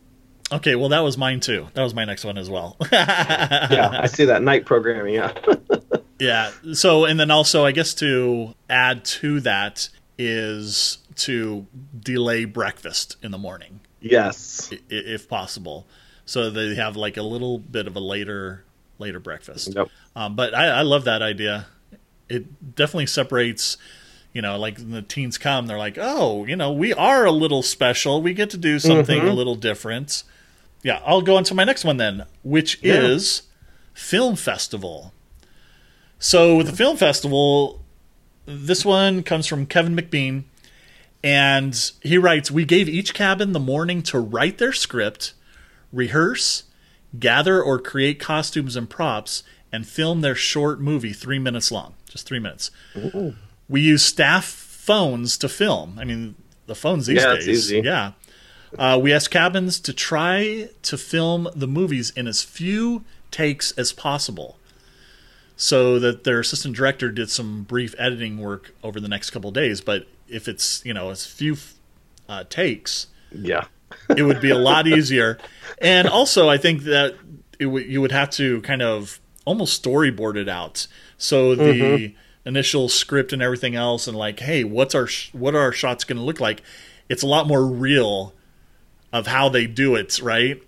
Okay, 0.51 0.75
well, 0.75 0.89
that 0.89 1.01
was 1.01 1.17
mine 1.17 1.41
too. 1.41 1.67
That 1.73 1.83
was 1.83 1.93
my 1.93 2.05
next 2.05 2.23
one 2.25 2.37
as 2.37 2.49
well. 2.49 2.77
Yeah, 2.91 3.99
I 4.01 4.07
see 4.07 4.25
that 4.25 4.41
night 4.41 4.65
programming. 4.65 5.13
Yeah, 5.15 5.33
Yeah. 6.19 6.51
So, 6.73 7.05
and 7.05 7.19
then 7.19 7.31
also, 7.31 7.65
I 7.65 7.71
guess 7.71 7.93
to 7.95 8.53
add 8.69 9.05
to 9.05 9.39
that 9.41 9.89
is 10.17 10.97
to 11.15 11.65
delay 11.97 12.45
breakfast 12.45 13.15
in 13.23 13.31
the 13.31 13.37
morning, 13.37 13.79
yes, 14.01 14.69
i- 14.73 14.79
if 14.89 15.27
possible, 15.29 15.87
so 16.25 16.49
they 16.49 16.75
have 16.75 16.95
like 16.97 17.17
a 17.17 17.21
little 17.23 17.57
bit 17.57 17.87
of 17.87 17.95
a 17.95 17.99
later 17.99 18.63
later 18.99 19.19
breakfast. 19.19 19.73
Yep. 19.75 19.87
Um, 20.15 20.35
but 20.35 20.53
I, 20.53 20.67
I 20.67 20.81
love 20.81 21.05
that 21.05 21.21
idea. 21.21 21.67
It 22.27 22.75
definitely 22.75 23.05
separates. 23.07 23.77
You 24.33 24.41
know, 24.43 24.59
like 24.59 24.77
when 24.77 24.91
the 24.91 25.01
teens 25.01 25.37
come, 25.39 25.65
they're 25.67 25.77
like, 25.79 25.97
"Oh, 25.99 26.45
you 26.45 26.55
know, 26.55 26.71
we 26.71 26.93
are 26.93 27.25
a 27.25 27.31
little 27.31 27.63
special. 27.63 28.21
We 28.21 28.33
get 28.35 28.49
to 28.51 28.57
do 28.57 28.77
something 28.77 29.21
a 29.21 29.33
little 29.33 29.55
different." 29.55 30.23
Yeah, 30.83 31.01
I'll 31.05 31.21
go 31.21 31.35
on 31.37 31.43
to 31.45 31.55
my 31.55 31.63
next 31.63 31.83
one 31.83 31.97
then, 31.97 32.25
which 32.43 32.77
Yeah. 32.83 33.01
is 33.01 33.43
film 33.93 34.35
festival. 34.35 35.13
So 36.19 36.57
with 36.57 36.67
the 36.67 36.75
film 36.75 36.97
festival, 36.97 37.81
this 38.45 38.83
one 38.83 39.23
comes 39.23 39.47
from 39.47 39.65
Kevin 39.65 39.95
McBean, 39.95 40.43
and 41.23 41.91
he 42.01 42.17
writes, 42.17 42.51
"We 42.51 42.65
gave 42.65 42.89
each 42.89 43.13
cabin 43.13 43.53
the 43.53 43.59
morning 43.59 44.01
to 44.03 44.19
write 44.19 44.57
their 44.57 44.73
script, 44.73 45.33
rehearse, 45.93 46.63
gather 47.17 47.61
or 47.61 47.79
create 47.79 48.19
costumes 48.19 48.75
and 48.75 48.89
props, 48.89 49.43
and 49.71 49.87
film 49.87 50.21
their 50.21 50.35
short 50.35 50.79
movie, 50.81 51.13
three 51.13 51.39
minutes 51.39 51.71
long, 51.71 51.93
just 52.09 52.25
three 52.27 52.39
minutes. 52.39 52.71
We 53.69 53.81
use 53.81 54.03
staff 54.03 54.45
phones 54.45 55.37
to 55.37 55.47
film. 55.49 55.97
I 55.99 56.03
mean, 56.05 56.35
the 56.67 56.75
phones 56.75 57.05
these 57.05 57.17
Yeah, 57.21 57.33
it's 57.33 57.45
days, 57.45 57.71
easy. 57.71 57.81
yeah." 57.83 58.11
Uh, 58.77 58.99
we 59.01 59.11
asked 59.11 59.31
cabins 59.31 59.79
to 59.79 59.91
try 59.93 60.69
to 60.83 60.97
film 60.97 61.49
the 61.55 61.65
movies 61.67 62.11
in 62.11 62.27
as 62.27 62.43
few 62.43 63.03
takes 63.31 63.71
as 63.71 63.91
possible 63.93 64.58
so 65.61 65.99
that 65.99 66.23
their 66.23 66.39
assistant 66.39 66.73
director 66.73 67.11
did 67.11 67.29
some 67.29 67.63
brief 67.63 67.93
editing 67.97 68.37
work 68.37 68.73
over 68.81 68.97
the 69.01 69.09
next 69.09 69.31
couple 69.31 69.51
days. 69.51 69.81
But 69.81 70.07
if 70.29 70.47
it's 70.47 70.81
you 70.85 70.93
know 70.93 71.09
as 71.09 71.25
few 71.25 71.57
uh, 72.29 72.45
takes, 72.49 73.07
yeah, 73.31 73.65
it 74.15 74.23
would 74.23 74.39
be 74.39 74.51
a 74.51 74.57
lot 74.57 74.87
easier. 74.87 75.37
And 75.79 76.07
also, 76.07 76.47
I 76.49 76.57
think 76.57 76.83
that 76.83 77.15
it 77.59 77.65
w- 77.65 77.85
you 77.85 77.99
would 77.99 78.13
have 78.13 78.29
to 78.31 78.61
kind 78.61 78.81
of 78.81 79.19
almost 79.45 79.83
storyboard 79.83 80.37
it 80.37 80.47
out. 80.47 80.87
So 81.17 81.55
the 81.55 82.15
initial 82.45 82.87
script 82.87 83.33
and 83.33 83.41
everything 83.41 83.75
else, 83.75 84.07
and 84.07 84.15
like, 84.17 84.39
hey, 84.39 84.63
what's 84.63 84.95
our 84.95 85.07
sh- 85.07 85.29
what 85.33 85.55
are 85.55 85.59
our 85.61 85.73
shots 85.73 86.05
going 86.05 86.17
to 86.17 86.23
look 86.23 86.39
like? 86.39 86.61
It's 87.09 87.21
a 87.23 87.27
lot 87.27 87.47
more 87.47 87.65
real 87.65 88.33
of 89.11 89.27
how 89.27 89.49
they 89.49 89.67
do 89.67 89.95
it, 89.95 90.19
right? 90.21 90.61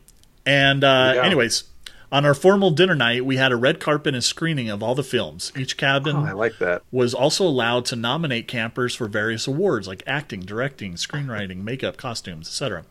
And 0.46 0.84
uh, 0.84 1.13
Yeah. 1.16 1.24
anyways, 1.24 1.63
on 2.12 2.26
our 2.26 2.34
formal 2.34 2.71
dinner 2.71 2.95
night, 2.95 3.26
we 3.26 3.38
had 3.38 3.52
a 3.52 3.56
red 3.56 3.80
carpet 3.80 4.13
and 4.13 4.24
screening 4.24 4.69
of 4.69 4.84
all 4.84 4.95
the 4.95 5.04
films. 5.04 5.52
Each 5.56 5.78
cabin 5.78 6.15
oh, 6.17 6.26
I 6.26 6.34
like 6.34 6.58
that. 6.60 6.84
was 6.91 7.13
also 7.13 7.45
allowed 7.45 7.86
to 7.86 7.95
nominate 7.95 8.47
campers 8.47 8.93
for 8.93 9.08
various 9.08 9.47
awards 9.47 9.88
like 9.88 10.04
acting, 10.06 10.41
directing, 10.41 10.95
screenwriting, 10.95 11.58
makeup, 11.63 11.95
costumes, 11.97 12.47
etc. 12.47 12.84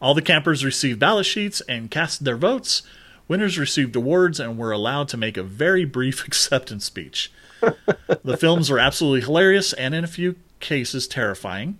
All 0.00 0.14
the 0.14 0.22
campers 0.22 0.64
received 0.64 1.00
ballot 1.00 1.26
sheets 1.26 1.60
and 1.62 1.90
cast 1.90 2.24
their 2.24 2.36
votes. 2.36 2.82
Winners 3.26 3.58
received 3.58 3.96
awards 3.96 4.38
and 4.38 4.56
were 4.56 4.70
allowed 4.70 5.08
to 5.08 5.16
make 5.16 5.36
a 5.36 5.42
very 5.42 5.84
brief 5.84 6.24
acceptance 6.26 6.84
speech. 6.84 7.32
the 8.22 8.36
films 8.36 8.70
were 8.70 8.78
absolutely 8.78 9.22
hilarious 9.22 9.72
and, 9.72 9.94
in 9.94 10.04
a 10.04 10.08
few 10.08 10.36
cases, 10.60 11.08
terrifying. 11.08 11.78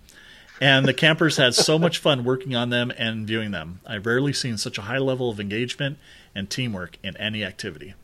And 0.60 0.86
the 0.86 0.94
campers 0.94 1.36
had 1.36 1.54
so 1.54 1.78
much 1.78 1.98
fun 1.98 2.24
working 2.24 2.54
on 2.54 2.70
them 2.70 2.90
and 2.96 3.26
viewing 3.26 3.50
them. 3.50 3.80
I've 3.86 4.06
rarely 4.06 4.32
seen 4.32 4.56
such 4.56 4.78
a 4.78 4.82
high 4.82 4.98
level 4.98 5.30
of 5.30 5.38
engagement 5.38 5.98
and 6.34 6.48
teamwork 6.48 6.98
in 7.02 7.16
any 7.18 7.44
activity. 7.44 7.94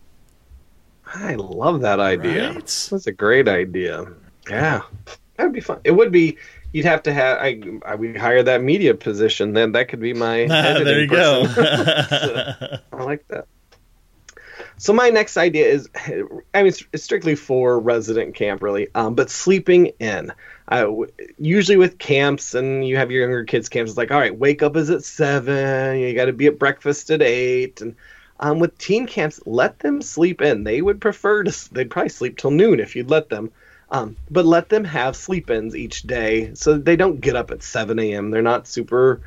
I 1.15 1.35
love 1.35 1.81
that 1.83 2.01
idea. 2.01 2.53
Right? 2.53 2.89
That's 2.91 3.07
a 3.07 3.13
great 3.13 3.49
idea. 3.49 4.07
Yeah, 4.49 4.83
that 5.37 5.45
would 5.45 5.53
be 5.53 5.61
fun. 5.61 5.81
It 5.85 5.93
would 5.93 6.13
be. 6.13 6.39
You'd 6.73 6.87
have 6.87 7.03
to 7.03 7.13
have. 7.13 7.39
I, 7.39 7.61
I 7.85 7.95
would 7.95 8.17
hire 8.17 8.43
that 8.43 8.63
media 8.63 8.95
position. 8.95 9.53
Then 9.53 9.73
that 9.73 9.89
could 9.89 10.01
be 10.01 10.15
my. 10.15 10.47
there 10.49 11.01
you 11.01 11.07
go. 11.09 11.47
person. 11.47 12.79
I 12.93 13.03
like 13.03 13.27
that. 13.29 13.47
So 14.79 14.93
my 14.93 15.11
next 15.11 15.37
idea 15.37 15.67
is, 15.67 15.89
I 16.07 16.63
mean, 16.63 16.73
it's, 16.93 17.03
strictly 17.03 17.35
for 17.35 17.79
resident 17.79 18.35
camp, 18.35 18.63
really, 18.63 18.89
um, 18.95 19.15
but 19.15 19.31
sleeping 19.31 19.93
in. 19.99 20.33
W- 20.69 21.11
usually 21.39 21.77
with 21.77 21.99
camps, 21.99 22.55
and 22.55 22.87
you 22.87 22.97
have 22.97 23.11
your 23.11 23.23
younger 23.23 23.45
kids' 23.45 23.69
camps, 23.69 23.93
it's 23.93 23.99
like, 23.99 24.11
all 24.11 24.19
right, 24.19 24.37
wake 24.37 24.63
up 24.63 24.77
is 24.77 24.91
at 24.91 25.05
seven. 25.05 25.99
You 25.99 26.15
got 26.15 26.27
to 26.27 26.33
be 26.33 26.47
at 26.47 26.59
breakfast 26.59 27.11
at 27.11 27.23
eight, 27.23 27.81
and 27.81 27.95
um, 28.41 28.59
with 28.59 28.77
teen 28.79 29.07
camps, 29.07 29.41
let 29.47 29.79
them 29.79 30.03
sleep 30.03 30.43
in. 30.43 30.65
They 30.65 30.83
would 30.83 31.01
prefer 31.01 31.45
to. 31.45 31.75
They'd 31.75 31.91
probably 31.91 32.09
sleep 32.09 32.39
till 32.39 32.51
noon 32.51 32.81
if 32.81 32.97
you'd 32.97 33.11
let 33.11 33.29
them. 33.29 33.53
Um, 33.91 34.17
but 34.31 34.47
let 34.47 34.71
them 34.71 34.85
have 34.85 35.15
sleep-ins 35.15 35.77
each 35.77 36.03
day, 36.03 36.55
so 36.55 36.79
they 36.79 36.97
don't 36.97 37.21
get 37.21 37.37
up 37.37 37.51
at 37.51 37.63
7 37.63 37.99
a.m. 37.99 38.31
They're 38.31 38.41
not 38.41 38.67
super 38.67 39.21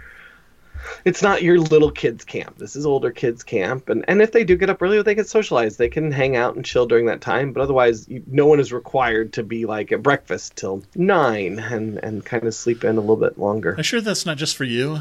it's 1.03 1.21
not 1.21 1.43
your 1.43 1.59
little 1.59 1.91
kids 1.91 2.23
camp. 2.23 2.57
This 2.57 2.75
is 2.75 2.85
older 2.85 3.11
kids 3.11 3.43
camp, 3.43 3.89
and 3.89 4.05
and 4.07 4.21
if 4.21 4.31
they 4.31 4.43
do 4.43 4.55
get 4.55 4.69
up 4.69 4.81
early, 4.81 5.01
they 5.01 5.15
can 5.15 5.25
socialize. 5.25 5.77
They 5.77 5.89
can 5.89 6.11
hang 6.11 6.35
out 6.35 6.55
and 6.55 6.65
chill 6.65 6.85
during 6.85 7.05
that 7.07 7.21
time. 7.21 7.53
But 7.53 7.61
otherwise, 7.61 8.07
you, 8.07 8.23
no 8.27 8.45
one 8.45 8.59
is 8.59 8.71
required 8.73 9.33
to 9.33 9.43
be 9.43 9.65
like 9.65 9.91
at 9.91 10.03
breakfast 10.03 10.55
till 10.55 10.83
nine 10.95 11.59
and 11.59 11.97
and 12.03 12.25
kind 12.25 12.43
of 12.43 12.53
sleep 12.53 12.83
in 12.83 12.97
a 12.97 13.01
little 13.01 13.15
bit 13.15 13.37
longer. 13.37 13.75
I'm 13.77 13.83
sure 13.83 14.01
that's 14.01 14.25
not 14.25 14.37
just 14.37 14.55
for 14.55 14.63
you. 14.63 14.99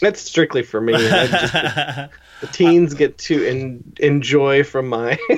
That's 0.00 0.20
strictly 0.20 0.64
for 0.64 0.80
me. 0.80 0.92
Just, 0.98 1.52
the 1.52 2.46
teens 2.50 2.92
get 2.92 3.18
to 3.18 3.46
en- 3.46 3.92
enjoy 4.00 4.64
from 4.64 4.88
my. 4.88 5.12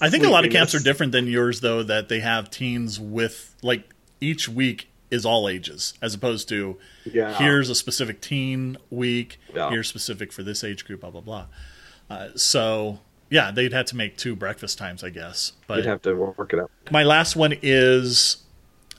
I 0.00 0.08
think 0.08 0.24
a 0.24 0.30
lot 0.30 0.46
of 0.46 0.50
camps 0.50 0.74
are 0.74 0.78
different 0.78 1.12
than 1.12 1.26
yours, 1.26 1.60
though, 1.60 1.82
that 1.82 2.08
they 2.08 2.20
have 2.20 2.50
teens 2.50 2.98
with, 2.98 3.54
like, 3.62 3.92
each 4.22 4.48
week 4.48 4.88
is 5.10 5.24
all 5.24 5.48
ages, 5.48 5.94
as 6.02 6.14
opposed 6.14 6.48
to 6.48 6.76
Yeah. 7.04 7.36
here's 7.38 7.70
a 7.70 7.74
specific 7.74 8.20
teen 8.20 8.76
week, 8.90 9.38
Yeah. 9.54 9.70
here's 9.70 9.88
specific 9.88 10.32
for 10.32 10.42
this 10.42 10.64
age 10.64 10.84
group, 10.84 11.00
blah, 11.02 11.10
blah, 11.10 11.20
blah. 11.20 11.46
Uh, 12.10 12.28
so, 12.36 12.98
yeah, 13.30 13.50
they'd 13.50 13.72
have 13.72 13.86
to 13.86 13.96
make 13.96 14.16
two 14.16 14.34
breakfast 14.36 14.78
times, 14.78 15.02
I 15.04 15.10
guess. 15.10 15.52
But 15.66 15.78
You'd 15.78 15.86
have 15.86 16.02
to 16.02 16.14
work 16.14 16.52
it 16.52 16.58
out. 16.60 16.70
my 16.90 17.02
last 17.04 17.36
one 17.36 17.54
is 17.62 18.38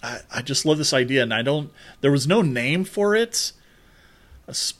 I, 0.03 0.19
I 0.33 0.41
just 0.43 0.65
love 0.65 0.77
this 0.77 0.93
idea, 0.93 1.23
and 1.23 1.33
I 1.33 1.41
don't, 1.41 1.71
there 2.01 2.11
was 2.11 2.27
no 2.27 2.41
name 2.41 2.83
for 2.85 3.15
it, 3.15 3.51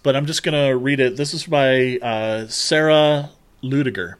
but 0.04 0.16
I'm 0.16 0.26
just 0.26 0.44
going 0.44 0.54
to 0.70 0.78
read 0.78 1.00
it. 1.00 1.18
This 1.18 1.34
is 1.34 1.46
by 1.46 1.98
uh, 2.02 2.48
Sarah 2.48 3.32
Ludiger. 3.63 4.16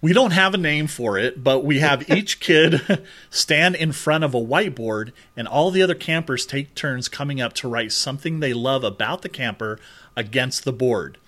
We 0.00 0.12
don't 0.12 0.30
have 0.30 0.54
a 0.54 0.58
name 0.58 0.86
for 0.86 1.18
it, 1.18 1.42
but 1.42 1.64
we 1.64 1.80
have 1.80 2.08
each 2.16 2.40
kid 2.40 3.04
stand 3.30 3.74
in 3.74 3.92
front 3.92 4.24
of 4.24 4.34
a 4.34 4.40
whiteboard, 4.40 5.12
and 5.36 5.48
all 5.48 5.70
the 5.70 5.82
other 5.82 5.94
campers 5.94 6.46
take 6.46 6.74
turns 6.74 7.08
coming 7.08 7.40
up 7.40 7.52
to 7.54 7.68
write 7.68 7.92
something 7.92 8.40
they 8.40 8.52
love 8.52 8.84
about 8.84 9.22
the 9.22 9.28
camper 9.28 9.78
against 10.16 10.64
the 10.64 10.72
board. 10.72 11.18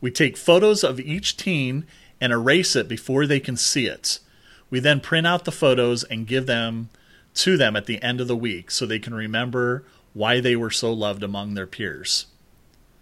We 0.00 0.10
take 0.10 0.36
photos 0.36 0.82
of 0.84 1.00
each 1.00 1.36
teen 1.36 1.84
and 2.20 2.32
erase 2.32 2.76
it 2.76 2.88
before 2.88 3.26
they 3.26 3.40
can 3.40 3.56
see 3.56 3.86
it. 3.86 4.18
We 4.70 4.80
then 4.80 5.00
print 5.00 5.26
out 5.26 5.44
the 5.44 5.52
photos 5.52 6.04
and 6.04 6.26
give 6.26 6.46
them 6.46 6.88
to 7.34 7.56
them 7.56 7.76
at 7.76 7.86
the 7.86 8.02
end 8.02 8.20
of 8.20 8.28
the 8.28 8.36
week 8.36 8.70
so 8.70 8.86
they 8.86 8.98
can 8.98 9.14
remember 9.14 9.84
why 10.12 10.40
they 10.40 10.56
were 10.56 10.70
so 10.70 10.92
loved 10.92 11.22
among 11.22 11.54
their 11.54 11.66
peers. 11.66 12.26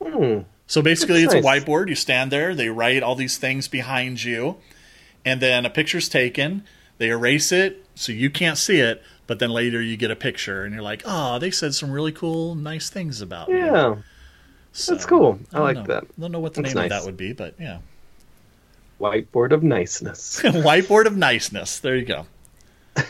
Hmm. 0.03 0.41
So 0.67 0.83
basically, 0.83 1.23
That's 1.23 1.35
it's 1.35 1.45
nice. 1.45 1.63
a 1.63 1.65
whiteboard. 1.67 1.89
You 1.89 1.95
stand 1.95 2.31
there, 2.31 2.55
they 2.55 2.69
write 2.69 3.03
all 3.03 3.17
these 3.17 3.39
things 3.39 3.67
behind 3.67 4.23
you, 4.23 4.57
and 5.25 5.41
then 5.41 5.65
a 5.67 5.71
picture's 5.71 6.09
taken. 6.09 6.65
They 6.99 7.09
erase 7.09 7.51
it 7.53 7.85
so 7.95 8.13
you 8.13 8.31
can't 8.31 8.59
see 8.59 8.79
it, 8.81 9.03
but 9.27 9.39
then 9.39 9.51
later 9.51 9.81
you 9.81 9.97
get 9.97 10.11
a 10.11 10.17
picture 10.17 10.65
and 10.65 10.75
you're 10.75 10.83
like, 10.83 11.03
oh, 11.07 11.39
they 11.39 11.51
said 11.51 11.75
some 11.75 11.91
really 11.91 12.13
cool, 12.13 12.55
nice 12.55 12.91
things 12.91 13.21
about 13.21 13.49
me. 13.49 13.59
Yeah. 13.59 13.97
So, 14.73 14.93
That's 14.93 15.07
cool. 15.07 15.39
I 15.53 15.57
don't 15.57 15.65
like 15.65 15.77
know. 15.77 15.83
that. 15.85 16.21
don't 16.21 16.31
know 16.33 16.41
what 16.41 16.55
the 16.55 16.63
That's 16.63 16.75
name 16.75 16.85
of 16.85 16.91
that 16.91 17.05
would 17.05 17.17
be, 17.17 17.33
but 17.33 17.55
yeah. 17.59 17.79
Whiteboard 19.01 19.53
of 19.53 19.63
niceness. 19.63 20.41
Whiteboard 20.45 21.07
of 21.07 21.17
niceness. 21.17 21.79
There 21.81 21.97
you 21.97 22.05
go. 22.05 22.27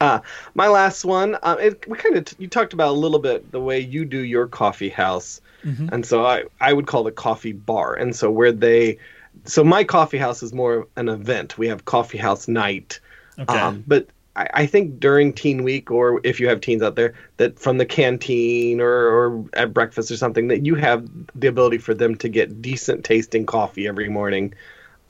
Uh, 0.00 0.20
my 0.54 0.68
last 0.68 1.04
one. 1.04 1.36
Uh, 1.42 1.56
it, 1.58 1.88
we 1.88 1.96
kind 1.96 2.16
of 2.16 2.24
t- 2.24 2.36
you 2.38 2.46
talked 2.46 2.72
about 2.72 2.90
a 2.90 2.92
little 2.98 3.18
bit 3.18 3.50
the 3.50 3.58
way 3.60 3.80
you 3.80 4.04
do 4.04 4.18
your 4.20 4.46
coffee 4.46 4.88
house, 4.88 5.40
Mhm. 5.64 5.90
and 5.92 6.06
so 6.06 6.24
I 6.24 6.44
I 6.60 6.72
would 6.72 6.86
call 6.86 7.06
it 7.06 7.10
a 7.10 7.12
coffee 7.12 7.52
bar. 7.52 7.94
And 7.94 8.14
so 8.14 8.30
where 8.30 8.52
they, 8.52 8.98
so 9.44 9.64
my 9.64 9.84
coffee 9.84 10.18
house 10.18 10.42
is 10.42 10.52
more 10.52 10.74
of 10.74 10.86
an 10.96 11.08
event. 11.08 11.58
We 11.58 11.68
have 11.68 11.84
coffee 11.84 12.18
house 12.18 12.48
night. 12.48 13.00
Okay. 13.38 13.58
Um, 13.58 13.84
but 13.86 14.08
I, 14.36 14.48
I 14.54 14.66
think 14.66 15.00
during 15.00 15.32
teen 15.32 15.64
week, 15.64 15.90
or 15.90 16.20
if 16.24 16.40
you 16.40 16.48
have 16.48 16.60
teens 16.60 16.82
out 16.82 16.96
there, 16.96 17.14
that 17.36 17.58
from 17.58 17.78
the 17.78 17.86
canteen 17.86 18.80
or, 18.80 18.90
or 18.90 19.44
at 19.54 19.74
breakfast 19.74 20.10
or 20.10 20.16
something, 20.16 20.48
that 20.48 20.64
you 20.64 20.74
have 20.76 21.08
the 21.34 21.48
ability 21.48 21.78
for 21.78 21.94
them 21.94 22.14
to 22.16 22.28
get 22.28 22.62
decent 22.62 23.04
tasting 23.04 23.46
coffee 23.46 23.86
every 23.86 24.08
morning. 24.08 24.54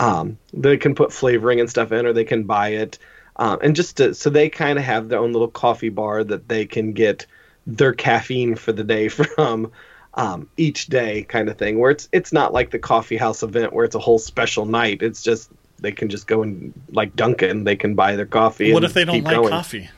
Um, 0.01 0.39
they 0.53 0.77
can 0.77 0.95
put 0.95 1.13
flavoring 1.13 1.61
and 1.61 1.69
stuff 1.69 1.93
in, 1.93 2.07
or 2.07 2.13
they 2.13 2.25
can 2.25 2.45
buy 2.45 2.69
it, 2.69 2.99
um, 3.37 3.59
and 3.63 3.77
just 3.77 3.97
to, 3.99 4.15
so 4.15 4.31
they 4.31 4.49
kind 4.49 4.79
of 4.79 4.85
have 4.85 5.09
their 5.09 5.19
own 5.19 5.33
little 5.33 5.49
coffee 5.49 5.89
bar 5.89 6.25
that 6.25 6.49
they 6.49 6.67
can 6.67 6.93
get 6.93 7.27
their 7.67 7.93
caffeine 7.93 8.55
for 8.55 8.73
the 8.73 8.85
day 8.85 9.09
from. 9.09 9.71
Um, 10.15 10.49
each 10.57 10.87
day, 10.87 11.23
kind 11.23 11.49
of 11.49 11.59
thing, 11.59 11.79
where 11.79 11.91
it's 11.93 12.09
it's 12.13 12.33
not 12.33 12.53
like 12.53 12.71
the 12.71 12.79
coffee 12.79 13.17
house 13.17 13.43
event 13.43 13.73
where 13.73 13.85
it's 13.85 13.95
a 13.95 14.01
whole 14.01 14.19
special 14.19 14.65
night. 14.67 15.03
It's 15.03 15.23
just 15.23 15.51
they 15.81 15.93
can 15.93 16.09
just 16.09 16.27
go 16.27 16.43
and 16.43 16.73
like 16.91 17.15
Dunkin', 17.15 17.63
they 17.65 17.77
can 17.77 17.95
buy 17.95 18.17
their 18.17 18.27
coffee. 18.27 18.73
what 18.73 18.83
if 18.85 18.95
they 18.95 19.05
don't 19.05 19.23
like 19.23 19.35
going. 19.37 19.51
coffee? 19.51 19.89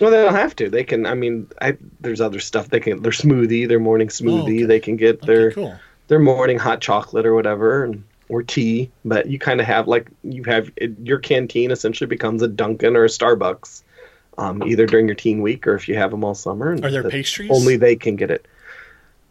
Well, 0.00 0.10
they 0.10 0.22
don't 0.22 0.34
have 0.34 0.54
to. 0.56 0.68
They 0.68 0.84
can. 0.84 1.06
I 1.06 1.14
mean, 1.14 1.46
I, 1.62 1.78
there's 2.00 2.20
other 2.20 2.40
stuff 2.40 2.68
they 2.68 2.80
can. 2.80 3.00
Their 3.00 3.12
smoothie, 3.12 3.66
their 3.68 3.78
morning 3.78 4.08
smoothie. 4.08 4.40
Oh, 4.40 4.42
okay. 4.42 4.64
They 4.64 4.80
can 4.80 4.96
get 4.96 5.18
Okay, 5.18 5.26
their 5.26 5.52
cool. 5.52 5.78
their 6.08 6.18
morning 6.18 6.58
hot 6.58 6.80
chocolate 6.80 7.24
or 7.24 7.34
whatever, 7.34 7.84
and, 7.84 8.02
or 8.28 8.42
tea. 8.42 8.90
But 9.04 9.28
you 9.28 9.38
kind 9.38 9.60
of 9.60 9.66
have 9.66 9.86
like 9.88 10.10
you 10.24 10.42
have 10.44 10.70
it, 10.76 10.92
your 11.04 11.20
canteen 11.20 11.70
essentially 11.70 12.08
becomes 12.08 12.42
a 12.42 12.48
Dunkin' 12.48 12.96
or 12.96 13.04
a 13.04 13.08
Starbucks, 13.08 13.82
um, 14.36 14.62
either 14.64 14.84
during 14.84 15.06
your 15.06 15.14
teen 15.14 15.40
week 15.40 15.66
or 15.66 15.76
if 15.76 15.88
you 15.88 15.94
have 15.94 16.10
them 16.10 16.24
all 16.24 16.34
summer. 16.34 16.72
And 16.72 16.84
Are 16.84 16.90
there 16.90 17.08
pastries? 17.08 17.50
Only 17.52 17.76
they 17.76 17.94
can 17.96 18.16
get 18.16 18.30
it. 18.32 18.46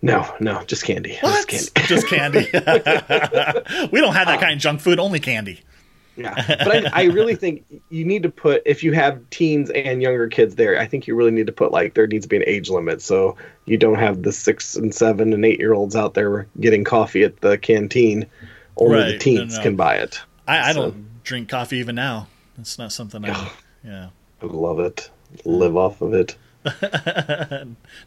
No, 0.03 0.31
no, 0.41 0.63
just 0.65 0.83
candy. 0.83 1.17
What? 1.21 1.47
Just 1.47 1.73
candy. 1.73 1.87
Just 1.87 2.07
candy. 2.07 3.87
we 3.91 4.01
don't 4.01 4.13
have 4.13 4.27
that 4.27 4.39
kind 4.39 4.53
of 4.53 4.59
junk 4.59 4.81
food. 4.81 4.99
Only 4.99 5.19
candy. 5.19 5.61
Yeah, 6.15 6.35
but 6.63 6.93
I, 6.93 7.01
I 7.01 7.03
really 7.05 7.35
think 7.35 7.63
you 7.89 8.05
need 8.05 8.21
to 8.23 8.29
put 8.29 8.61
if 8.67 8.83
you 8.83 8.91
have 8.91 9.19
teens 9.31 9.69
and 9.71 10.01
younger 10.01 10.27
kids 10.27 10.55
there. 10.55 10.79
I 10.79 10.85
think 10.85 11.07
you 11.07 11.15
really 11.15 11.31
need 11.31 11.47
to 11.47 11.53
put 11.53 11.71
like 11.71 11.93
there 11.95 12.05
needs 12.05 12.25
to 12.25 12.29
be 12.29 12.35
an 12.35 12.43
age 12.45 12.69
limit, 12.69 13.01
so 13.01 13.35
you 13.65 13.77
don't 13.77 13.97
have 13.97 14.21
the 14.21 14.31
six 14.31 14.75
and 14.75 14.93
seven 14.93 15.33
and 15.33 15.43
eight 15.45 15.57
year 15.59 15.73
olds 15.73 15.95
out 15.95 16.13
there 16.13 16.47
getting 16.59 16.83
coffee 16.83 17.23
at 17.23 17.39
the 17.41 17.57
canteen. 17.57 18.27
Only 18.77 18.97
Right, 18.97 19.11
the 19.13 19.17
teens 19.17 19.55
no. 19.57 19.63
can 19.63 19.75
buy 19.75 19.95
it. 19.95 20.19
I, 20.47 20.69
I 20.69 20.73
So- 20.73 20.81
don't 20.91 21.23
drink 21.23 21.47
coffee 21.49 21.77
even 21.77 21.95
now. 21.95 22.27
It's 22.59 22.77
not 22.77 22.91
something 22.91 23.23
I. 23.25 23.29
Yeah. 23.29 23.49
Yeah. 23.85 24.09
I 24.41 24.45
love 24.47 24.79
it. 24.81 25.09
Live 25.45 25.75
off 25.77 26.01
of 26.01 26.13
it. 26.13 26.35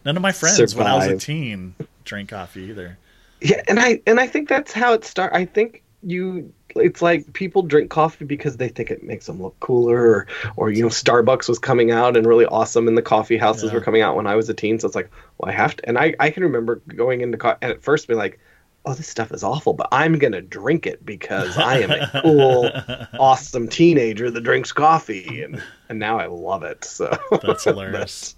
None 0.05 0.16
of 0.16 0.21
my 0.23 0.33
friends 0.33 0.75
when 0.75 0.87
I 0.87 0.95
was 0.97 1.07
a 1.07 1.16
teen 1.16 1.75
drank 2.05 2.31
coffee 2.31 2.62
either. 2.64 2.99
Yeah, 3.40 3.62
and 3.69 3.79
I 3.79 4.01
and 4.07 4.19
I 4.21 4.27
think 4.27 4.49
that's 4.49 4.73
how 4.73 4.92
it 4.95 5.05
start. 5.05 5.33
I 5.35 5.45
think 5.45 5.83
you. 6.03 6.53
It's 6.79 7.01
like 7.01 7.33
people 7.33 7.62
drink 7.62 7.88
coffee 7.90 8.27
because 8.27 8.59
they 8.59 8.69
think 8.69 8.90
it 8.90 9.03
makes 9.03 9.25
them 9.25 9.40
look 9.42 9.59
cooler, 9.61 9.97
or, 9.99 10.27
or 10.57 10.71
you 10.71 10.83
know, 10.83 10.90
Starbucks 10.90 11.49
was 11.49 11.59
coming 11.59 11.90
out 11.90 12.19
and 12.19 12.27
really 12.27 12.45
awesome, 12.45 12.87
and 12.87 12.99
the 12.99 13.03
coffee 13.03 13.38
houses 13.38 13.64
Yeah. 13.71 13.75
were 13.75 13.81
coming 13.81 14.03
out 14.03 14.14
when 14.14 14.27
I 14.27 14.35
was 14.37 14.47
a 14.51 14.55
teen. 14.55 14.79
So 14.79 14.87
it's 14.87 14.95
like, 14.95 15.11
well, 15.38 15.51
I 15.51 15.55
have 15.55 15.75
to. 15.77 15.88
And 15.88 15.97
I 15.99 16.14
I 16.21 16.29
can 16.31 16.42
remember 16.42 16.77
going 16.95 17.23
into 17.23 17.38
co- 17.38 17.57
and 17.62 17.73
at 17.73 17.83
first 17.83 18.09
being 18.09 18.19
like, 18.19 18.38
oh, 18.85 18.92
this 18.92 19.09
stuff 19.09 19.33
is 19.33 19.42
awful, 19.42 19.73
but 19.73 19.88
I'm 19.90 20.19
gonna 20.19 20.42
drink 20.42 20.87
it 20.87 21.05
because 21.07 21.57
I 21.57 21.79
am 21.79 21.90
a 21.92 22.21
cool, 22.23 22.71
awesome 23.19 23.69
teenager 23.69 24.31
that 24.31 24.42
drinks 24.42 24.71
coffee, 24.71 25.42
and 25.42 25.62
and 25.88 25.99
now 25.99 26.19
I 26.19 26.27
love 26.27 26.62
it. 26.62 26.85
So 26.85 27.16
That's 27.42 27.64
hilarious. 27.64 28.36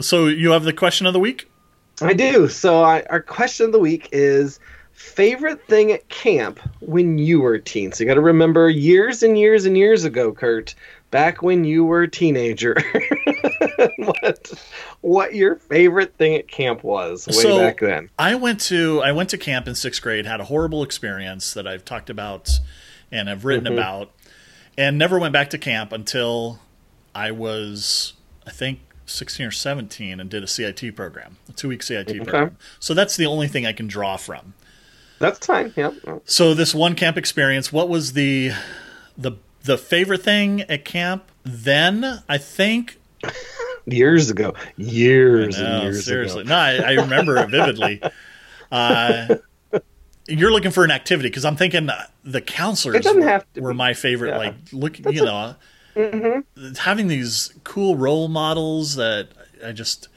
So 0.00 0.26
you 0.26 0.50
have 0.50 0.64
the 0.64 0.72
question 0.72 1.06
of 1.06 1.12
the 1.12 1.20
week? 1.20 1.50
I 2.02 2.12
do. 2.12 2.48
So 2.48 2.82
I, 2.82 3.02
our 3.10 3.20
question 3.22 3.66
of 3.66 3.72
the 3.72 3.78
week 3.78 4.08
is 4.12 4.58
favorite 4.92 5.64
thing 5.68 5.92
at 5.92 6.08
camp 6.08 6.58
when 6.80 7.18
you 7.18 7.40
were 7.40 7.54
a 7.54 7.60
teen. 7.60 7.92
So 7.92 8.02
you 8.02 8.08
got 8.08 8.14
to 8.14 8.20
remember 8.20 8.68
years 8.68 9.22
and 9.22 9.38
years 9.38 9.64
and 9.64 9.76
years 9.76 10.04
ago, 10.04 10.32
Kurt, 10.32 10.74
back 11.10 11.42
when 11.42 11.64
you 11.64 11.84
were 11.84 12.02
a 12.02 12.08
teenager. 12.10 12.76
what 13.98 14.52
what 15.00 15.34
your 15.34 15.56
favorite 15.56 16.14
thing 16.16 16.34
at 16.34 16.48
camp 16.48 16.82
was 16.82 17.26
way 17.26 17.32
So- 17.34 17.58
back 17.58 17.80
then? 17.80 18.10
I 18.18 18.34
went 18.34 18.60
to 18.62 19.00
I 19.02 19.12
went 19.12 19.30
to 19.30 19.38
camp 19.38 19.68
in 19.68 19.74
sixth 19.74 20.02
grade, 20.02 20.26
had 20.26 20.40
a 20.40 20.44
horrible 20.44 20.82
experience 20.82 21.54
that 21.54 21.66
I've 21.66 21.84
talked 21.84 22.10
about 22.10 22.50
and 23.12 23.28
have 23.28 23.44
written 23.44 23.66
Mhm. 23.72 23.74
about, 23.74 24.10
and 24.76 24.98
never 24.98 25.18
went 25.18 25.32
back 25.32 25.50
to 25.50 25.58
camp 25.58 25.92
until 25.92 26.58
I 27.14 27.30
was 27.30 28.14
I 28.46 28.50
think 28.50 28.80
sixteen 29.06 29.46
or 29.46 29.50
seventeen 29.50 30.20
and 30.20 30.28
did 30.30 30.42
a 30.42 30.46
CIT 30.46 30.94
program, 30.96 31.36
a 31.48 31.52
two 31.52 31.68
week 31.68 31.82
CIT 31.82 32.08
Okay. 32.10 32.18
program. 32.20 32.56
So 32.80 32.94
that's 32.94 33.16
the 33.16 33.26
only 33.26 33.48
thing 33.48 33.66
I 33.66 33.72
can 33.72 33.86
draw 33.86 34.16
from. 34.16 34.54
That's 35.18 35.46
fine. 35.46 35.72
Yeah. 35.76 35.92
So 36.24 36.54
this 36.54 36.74
one 36.74 36.94
camp 36.94 37.16
experience, 37.16 37.72
what 37.72 37.88
was 37.88 38.12
the 38.14 38.52
the 39.16 39.32
the 39.62 39.78
favorite 39.78 40.22
thing 40.22 40.62
at 40.62 40.84
camp 40.84 41.30
then? 41.44 42.22
I 42.28 42.38
think 42.38 42.98
Years 43.86 44.30
ago. 44.30 44.54
Years 44.76 45.58
No, 45.58 45.64
and 45.66 45.82
years 45.84 46.04
seriously. 46.06 46.40
ago. 46.42 46.48
No, 46.48 46.56
I, 46.56 46.76
I 46.76 46.92
remember 46.94 47.36
it 47.38 47.50
vividly. 47.50 48.00
Uh, 48.72 49.36
you're 50.26 50.50
looking 50.50 50.72
for 50.72 50.82
an 50.84 50.90
activity 50.90 51.28
because 51.28 51.44
I'm 51.44 51.54
thinking 51.54 51.88
the 52.24 52.40
counselors 52.40 53.04
were, 53.06 53.42
were 53.60 53.74
my 53.74 53.94
favorite. 53.94 54.30
Yeah. 54.30 54.38
Like, 54.38 54.54
look, 54.72 54.96
That's 54.96 55.14
you 55.14 55.24
know, 55.24 55.54
Mhm. 55.96 56.76
having 56.78 57.08
these 57.08 57.52
cool 57.64 57.96
role 57.96 58.28
models 58.28 58.96
that 58.96 59.28
I 59.64 59.72
just, 59.72 60.08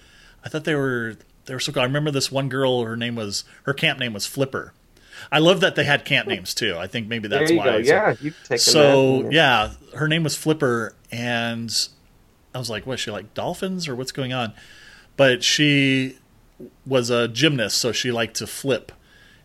I 0.43 0.49
thought 0.49 0.63
they 0.63 0.75
were 0.75 1.15
they 1.45 1.53
were 1.53 1.59
so 1.59 1.71
cool. 1.71 1.81
I 1.81 1.85
remember 1.85 2.11
this 2.11 2.31
one 2.31 2.49
girl. 2.49 2.83
Her 2.83 2.97
name 2.97 3.15
was 3.15 3.43
her 3.63 3.73
camp 3.73 3.99
name 3.99 4.13
was 4.13 4.25
Flipper. 4.25 4.73
I 5.31 5.39
love 5.39 5.61
that 5.61 5.75
they 5.75 5.83
had 5.85 6.03
camp 6.05 6.27
names 6.27 6.53
too. 6.53 6.75
I 6.77 6.87
think 6.87 7.07
maybe 7.07 7.27
that's 7.27 7.49
you 7.49 7.57
why. 7.57 7.65
go. 7.65 7.71
So- 7.83 7.87
Yeah, 7.89 8.15
you've 8.21 8.37
taken 8.43 8.57
so 8.59 9.23
that. 9.23 9.31
yeah, 9.31 9.71
her 9.95 10.07
name 10.07 10.23
was 10.23 10.35
Flipper, 10.35 10.93
and 11.11 11.73
I 12.53 12.59
was 12.59 12.69
like, 12.69 12.85
"What? 12.85 12.93
Is 12.95 12.99
she 12.99 13.11
like 13.11 13.33
dolphins 13.33 13.87
or 13.87 13.95
what's 13.95 14.11
going 14.11 14.33
on?" 14.33 14.53
But 15.15 15.43
she 15.43 16.17
was 16.85 17.09
a 17.09 17.27
gymnast, 17.27 17.77
so 17.77 17.91
she 17.91 18.11
liked 18.11 18.35
to 18.37 18.47
flip, 18.47 18.91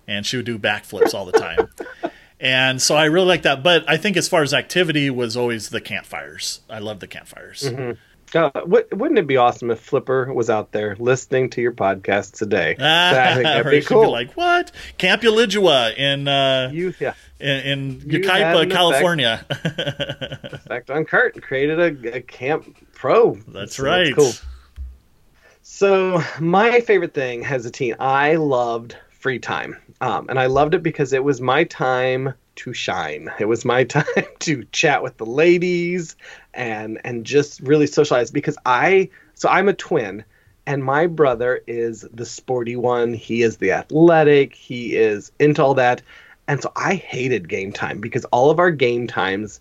and 0.08 0.26
she 0.26 0.36
would 0.36 0.46
do 0.46 0.58
backflips 0.58 1.14
all 1.14 1.24
the 1.24 1.32
time. 1.32 1.68
and 2.42 2.82
so 2.82 2.94
I 2.96 3.04
really 3.06 3.26
like 3.28 3.42
that. 3.42 3.62
But 3.62 3.88
I 3.88 3.96
think 3.96 4.18
as 4.18 4.28
far 4.28 4.42
as 4.42 4.52
activity 4.52 5.08
was 5.08 5.34
always 5.36 5.70
the 5.70 5.80
campfires. 5.80 6.60
I 6.68 6.78
love 6.80 7.00
the 7.00 7.06
campfires. 7.06 7.62
Mhm. 7.62 7.96
Uh, 8.34 8.50
wou- 8.64 8.84
wouldn't 8.92 9.18
it 9.18 9.26
be 9.26 9.36
awesome 9.36 9.70
if 9.70 9.78
Flipper 9.78 10.32
was 10.32 10.48
out 10.48 10.72
there 10.72 10.96
listening 10.98 11.50
to 11.50 11.60
your 11.60 11.72
podcast 11.72 12.32
today? 12.32 12.74
Ah, 12.80 13.10
I 13.30 13.34
think 13.34 13.44
that'd 13.44 13.70
be 13.70 13.82
cool. 13.82 14.10
like 14.10 14.32
what 14.32 14.72
Camp 14.96 15.20
Ulijua 15.22 15.94
in 15.98 16.26
uh, 16.28 16.70
you, 16.72 16.94
yeah, 16.98 17.12
in, 17.38 17.56
in 17.60 18.00
Yucaipa. 18.00 18.70
California. 18.70 19.44
effect 19.50 20.90
on 20.90 21.04
Kurt 21.04 21.42
created 21.42 21.78
a, 21.78 22.16
a 22.16 22.20
camp 22.22 22.74
pro. 22.94 23.34
That's 23.48 23.76
So 23.76 23.84
right. 23.84 24.16
cool. 24.16 24.32
So 25.62 26.22
my 26.40 26.80
favorite 26.80 27.14
thing 27.14 27.44
as 27.44 27.66
a 27.66 27.70
teen, 27.70 27.94
I 28.00 28.36
loved 28.36 28.96
free 29.10 29.38
time, 29.38 29.76
um, 30.02 30.26
and 30.28 30.38
I 30.38 30.46
loved 30.46 30.74
it 30.74 30.82
because 30.82 31.12
it 31.12 31.22
was 31.22 31.40
my 31.40 31.62
time 31.62 32.34
to 32.56 32.74
shine. 32.74 33.30
It 33.38 33.44
was 33.46 33.64
my 33.64 33.84
time 33.98 34.04
to 34.40 34.64
chat 34.72 35.02
with 35.02 35.16
the 35.16 35.24
ladies 35.24 36.16
and 36.52 37.00
and 37.04 37.24
just 37.24 37.60
really 37.60 37.86
socialize 37.86 38.30
because 38.30 38.58
I 38.66 39.08
so 39.34 39.48
I'm 39.48 39.68
a 39.68 39.74
twin. 39.74 40.24
And 40.64 40.84
my 40.84 41.08
brother 41.08 41.60
is 41.66 42.06
the 42.12 42.26
sporty 42.26 42.76
one. 42.76 43.14
He 43.14 43.42
is 43.42 43.56
the 43.56 43.72
athletic. 43.72 44.54
He 44.54 44.94
is 44.94 45.32
into 45.40 45.60
all 45.60 45.74
that. 45.74 46.02
And 46.46 46.62
so 46.62 46.70
I 46.76 46.94
hated 46.94 47.48
game 47.48 47.72
time 47.72 48.00
because 48.00 48.24
all 48.26 48.50
of 48.50 48.60
our 48.60 48.70
game 48.70 49.08
times 49.08 49.58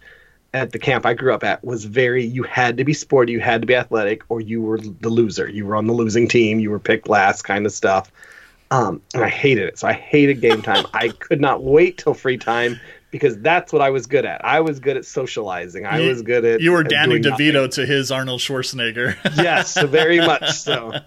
at 0.53 0.71
the 0.71 0.79
camp 0.79 1.07
I 1.07 1.15
grew 1.15 1.33
up 1.33 1.43
at 1.43 1.63
was 1.63 1.85
very 1.85 2.23
you 2.23 2.43
had 2.43 2.77
to 2.77 2.83
be 2.83 2.93
sporty, 2.93 3.31
you 3.31 3.39
had 3.39 3.61
to 3.61 3.67
be 3.67 3.75
athletic, 3.75 4.23
or 4.29 4.41
you 4.41 4.61
were 4.61 4.79
the 4.79 5.09
loser. 5.09 5.47
You 5.47 5.65
were 5.65 5.75
on 5.75 5.87
the 5.87 5.93
losing 5.93 6.27
team, 6.27 6.59
you 6.59 6.69
were 6.69 6.79
picked 6.79 7.07
last 7.09 7.43
kind 7.43 7.65
of 7.65 7.71
stuff. 7.71 8.11
Um, 8.71 9.01
and 9.13 9.23
I 9.23 9.29
hated 9.29 9.65
it. 9.65 9.77
So 9.77 9.87
I 9.87 9.93
hated 9.93 10.41
game 10.41 10.61
time. 10.61 10.85
I 10.93 11.09
could 11.09 11.41
not 11.41 11.63
wait 11.63 11.97
till 11.97 12.13
free 12.13 12.37
time 12.37 12.79
because 13.11 13.37
that's 13.39 13.71
what 13.71 13.81
I 13.81 13.89
was 13.89 14.07
good 14.07 14.25
at. 14.25 14.43
I 14.43 14.61
was 14.61 14.79
good 14.79 14.97
at 14.97 15.05
socializing. 15.05 15.85
I 15.85 15.99
You- 15.99 16.09
was 16.09 16.21
good 16.21 16.43
at 16.45 16.61
You 16.61 16.71
were 16.71 16.83
Danny 16.83 17.19
doing 17.19 17.31
nothing. 17.31 17.47
DeVito 17.53 17.69
to 17.75 17.85
his 17.85 18.09
Arnold 18.11 18.39
Schwarzenegger. 18.39 19.15
yes, 19.37 19.79
very 19.83 20.19
much 20.19 20.49
so. 20.51 20.93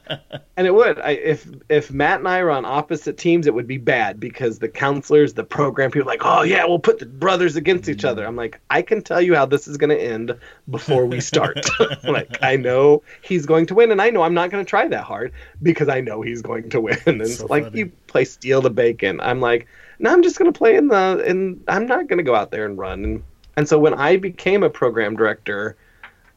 And 0.57 0.69
it 0.69 0.71
would. 0.75 1.01
I, 1.01 1.11
if 1.11 1.49
if 1.69 1.91
Matt 1.91 2.21
and 2.21 2.29
I 2.29 2.41
were 2.45 2.53
on 2.53 2.65
opposite 2.65 3.17
teams, 3.19 3.49
it 3.49 3.55
would 3.55 3.67
be 3.67 3.77
bad 3.77 4.21
because 4.21 4.61
the 4.61 4.69
counselors, 4.69 5.35
the 5.35 5.43
program 5.43 5.91
people, 5.91 6.07
like, 6.07 6.25
oh 6.25 6.43
yeah, 6.43 6.65
we'll 6.65 6.79
put 6.79 7.01
the 7.01 7.07
brothers 7.07 7.57
against 7.57 7.89
each 7.89 8.05
other. 8.05 8.25
I'm 8.25 8.37
like, 8.37 8.61
I 8.71 8.81
can 8.81 9.03
tell 9.03 9.21
you 9.21 9.35
how 9.35 9.47
this 9.47 9.67
is 9.67 9.77
going 9.77 9.91
to 9.91 10.01
end 10.01 10.33
before 10.71 11.07
we 11.07 11.21
start. 11.21 11.59
like 12.05 12.41
I 12.41 12.55
know 12.55 13.03
he's 13.23 13.47
going 13.47 13.67
to 13.67 13.75
win, 13.75 13.91
and 13.91 14.01
I 14.01 14.11
know 14.11 14.23
I'm 14.23 14.33
not 14.35 14.51
going 14.53 14.65
to 14.65 14.69
try 14.71 14.87
that 14.87 15.03
hard 15.03 15.33
because 15.61 15.89
I 15.89 16.01
know 16.01 16.23
he's 16.23 16.41
going 16.41 16.71
to 16.71 16.81
win. 16.81 16.99
And 17.05 17.27
So 17.27 17.47
like 17.47 17.65
funny. 17.65 17.79
you 17.81 17.93
play 18.15 18.25
steal 18.25 18.63
the 18.63 18.71
bacon, 18.71 19.21
I'm 19.21 19.41
like, 19.41 19.67
no, 19.99 20.13
I'm 20.13 20.23
just 20.23 20.39
going 20.39 20.53
to 20.53 20.57
play 20.57 20.77
in 20.77 20.87
the, 20.87 21.25
and 21.27 21.63
I'm 21.67 21.87
not 21.87 22.07
going 22.07 22.19
to 22.19 22.23
go 22.23 22.37
out 22.37 22.53
there 22.53 22.65
and 22.65 22.79
run. 22.79 23.05
And 23.05 23.23
and 23.57 23.69
so 23.69 23.79
when 23.79 23.95
I 23.95 24.17
became 24.17 24.63
a 24.63 24.71
program 24.71 25.17
director. 25.17 25.77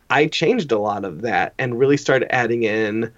I 0.09 0.27
changed 0.27 0.71
a 0.71 0.79
lot 0.79 1.03
of 1.03 1.21
that 1.23 1.53
and 1.59 1.77
really 1.77 1.97
started 1.97 2.33
adding 2.33 2.63
in 2.63 3.11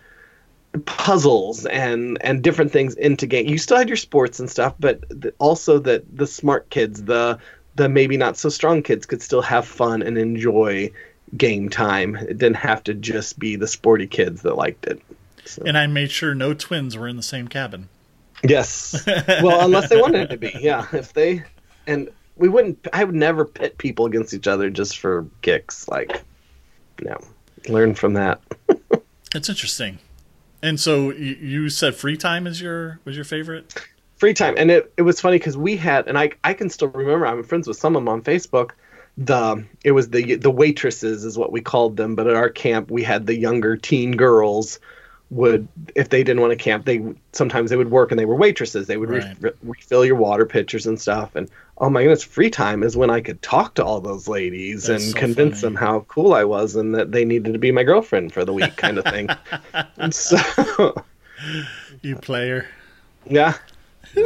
puzzles 0.86 1.65
and 1.65 2.17
and 2.22 2.43
different 2.43 2.72
things 2.72 2.95
into 2.95 3.28
game. 3.28 3.48
You 3.48 3.58
still 3.58 3.78
had 3.78 3.88
your 3.88 3.98
sports 3.98 4.39
and 4.39 4.50
stuff, 4.50 4.76
but 4.80 5.04
th- 5.22 5.34
also 5.39 5.80
that 5.80 6.04
the 6.15 6.28
smart 6.28 6.69
kids, 6.69 7.04
the 7.04 7.38
the 7.76 7.89
maybe 7.89 8.17
not 8.17 8.38
so 8.38 8.50
strong 8.50 8.82
kids 8.82 9.06
could 9.06 9.22
still 9.22 9.41
have 9.41 9.67
fun 9.67 10.02
and 10.02 10.17
enjoy 10.17 10.91
game 11.38 11.69
time. 11.69 12.15
It 12.15 12.38
didn't 12.38 12.58
have 12.58 12.84
to 12.86 12.93
just 12.93 13.39
be 13.39 13.56
the 13.56 13.67
sporty 13.67 14.08
kids 14.08 14.41
that 14.41 14.56
liked 14.56 14.86
it. 14.86 15.02
So, 15.45 15.63
and 15.65 15.78
I 15.78 15.88
made 15.88 16.12
sure 16.12 16.36
no 16.36 16.54
twins 16.54 16.98
were 16.98 17.08
in 17.08 17.17
the 17.17 17.24
same 17.24 17.48
cabin. 17.48 17.89
Yes. 18.43 19.04
Well, 19.06 19.65
unless 19.65 19.89
they 19.89 19.99
wanted 19.99 20.30
to 20.30 20.38
be. 20.38 20.52
Yeah, 20.60 20.88
if 20.93 21.13
they 21.13 21.43
and 21.88 22.10
we 22.36 22.49
wouldn't 22.49 22.88
I 22.93 23.04
would 23.04 23.15
never 23.15 23.45
pit 23.45 23.78
people 23.78 24.06
against 24.06 24.34
each 24.34 24.47
other 24.47 24.69
just 24.69 24.97
for 24.97 25.28
kicks 25.41 25.88
like 25.88 26.23
no. 27.02 27.17
Learn 27.67 27.95
from 27.95 28.13
that. 28.13 28.41
It's 29.36 29.47
interesting. 29.47 29.99
And 30.63 30.80
so 30.80 31.12
you, 31.12 31.36
you 31.36 31.69
said 31.69 31.93
free 31.93 32.17
time 32.17 32.47
is 32.47 32.60
your 32.60 32.99
was 33.06 33.15
your 33.15 33.25
favorite? 33.25 33.75
free 34.19 34.34
time 34.34 34.54
and 34.58 34.69
it, 34.69 34.93
it 34.97 35.02
was 35.04 35.19
funny 35.19 35.38
because 35.38 35.58
we 35.58 35.78
had 35.78 36.08
and 36.08 36.19
I, 36.19 36.32
I 36.43 36.54
can 36.54 36.69
still 36.69 36.89
remember 36.89 37.25
i'm 37.25 37.41
friends 37.43 37.67
with 37.67 37.78
some 37.78 37.95
of 37.95 38.02
them 38.02 38.10
on 38.10 38.21
facebook 38.21 38.71
the 39.17 39.65
it 39.84 39.93
was 39.93 40.10
the 40.10 40.36
the 40.36 40.52
waitresses 40.52 41.23
is 41.23 41.38
what 41.38 41.52
we 41.52 41.62
called 41.62 41.95
them 41.97 42.15
but 42.15 42.28
at 42.28 42.36
our 42.36 42.49
camp 42.49 42.91
we 42.91 43.02
had 43.02 43.25
the 43.25 43.36
younger 43.36 43.78
teen 43.78 44.17
girls 44.17 44.80
would 45.31 45.67
if 45.95 46.09
they 46.09 46.23
didn't 46.23 46.41
want 46.41 46.49
to 46.51 46.55
camp 46.55 46.85
they 46.85 47.03
sometimes 47.33 47.69
they 47.69 47.75
would 47.77 47.91
work 47.91 48.11
and 48.11 48.19
they 48.19 48.25
were 48.25 48.35
waitresses 48.35 48.87
they 48.87 48.97
would 48.97 49.09
Right. 49.09 49.35
re- 49.39 49.51
refill 49.61 50.03
your 50.03 50.15
water 50.15 50.43
pitchers 50.45 50.87
and 50.87 50.99
stuff 50.99 51.35
and 51.35 51.47
oh 51.77 51.89
my 51.89 52.01
goodness 52.01 52.23
free 52.23 52.49
time 52.49 52.81
is 52.81 52.97
when 52.97 53.11
i 53.11 53.21
could 53.21 53.39
talk 53.43 53.75
to 53.75 53.85
all 53.85 54.01
those 54.01 54.27
ladies 54.27 54.85
That's 54.85 55.03
and 55.03 55.13
so 55.13 55.19
convince 55.19 55.61
funny. 55.61 55.73
them 55.73 55.75
how 55.75 55.99
cool 56.07 56.33
i 56.33 56.43
was 56.43 56.75
and 56.75 56.95
that 56.95 57.11
they 57.11 57.25
needed 57.25 57.53
to 57.53 57.59
be 57.59 57.71
my 57.71 57.83
girlfriend 57.83 58.33
for 58.33 58.43
the 58.43 58.53
week 58.53 58.75
kind 58.75 58.97
of 58.97 59.05
thing 59.05 59.29
so 60.11 60.95
You 62.01 62.15
player. 62.15 62.67
yeah 63.29 63.53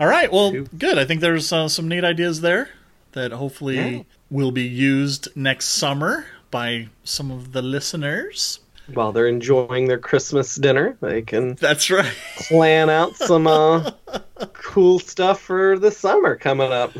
All 0.00 0.06
right. 0.06 0.30
Well, 0.32 0.52
good. 0.78 0.96
I 0.96 1.04
think 1.04 1.20
there's 1.20 1.52
uh, 1.52 1.68
some 1.68 1.88
neat 1.88 2.04
ideas 2.04 2.40
there 2.40 2.68
that 3.12 3.32
hopefully 3.32 3.76
Yeah. 3.96 4.02
will 4.30 4.52
be 4.52 4.62
used 4.62 5.28
next 5.34 5.66
summer 5.70 6.26
by 6.52 6.88
some 7.02 7.32
of 7.32 7.50
the 7.52 7.62
listeners. 7.62 8.60
While 8.94 9.12
they're 9.12 9.26
enjoying 9.28 9.86
their 9.86 9.98
christmas 9.98 10.54
dinner 10.56 10.96
they 11.00 11.22
can 11.22 11.54
That's 11.54 11.90
right. 11.90 12.12
plan 12.36 12.88
out 12.90 13.16
some 13.16 13.46
uh, 13.46 13.90
cool 14.52 14.98
stuff 14.98 15.40
for 15.40 15.78
the 15.78 15.90
summer 15.90 16.36
coming 16.36 16.72
up. 16.72 16.92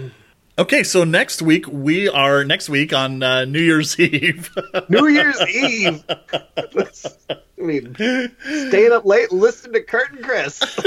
Okay, 0.59 0.83
so 0.83 1.05
next 1.05 1.41
week 1.41 1.67
we 1.69 2.09
are 2.09 2.43
next 2.45 2.69
week 2.69 2.93
on 2.93 3.23
uh, 3.23 3.45
New 3.45 3.61
Year's 3.61 3.99
Eve. 4.01 4.51
New 4.89 5.07
Year's 5.07 5.41
Eve. 5.49 6.03
I 6.09 7.37
mean, 7.59 7.95
staying 7.95 8.91
up 8.93 9.05
late, 9.05 9.31
listening 9.31 9.75
to 9.75 9.83
Kurt 9.83 10.13
and 10.13 10.25
Chris. 10.25 10.61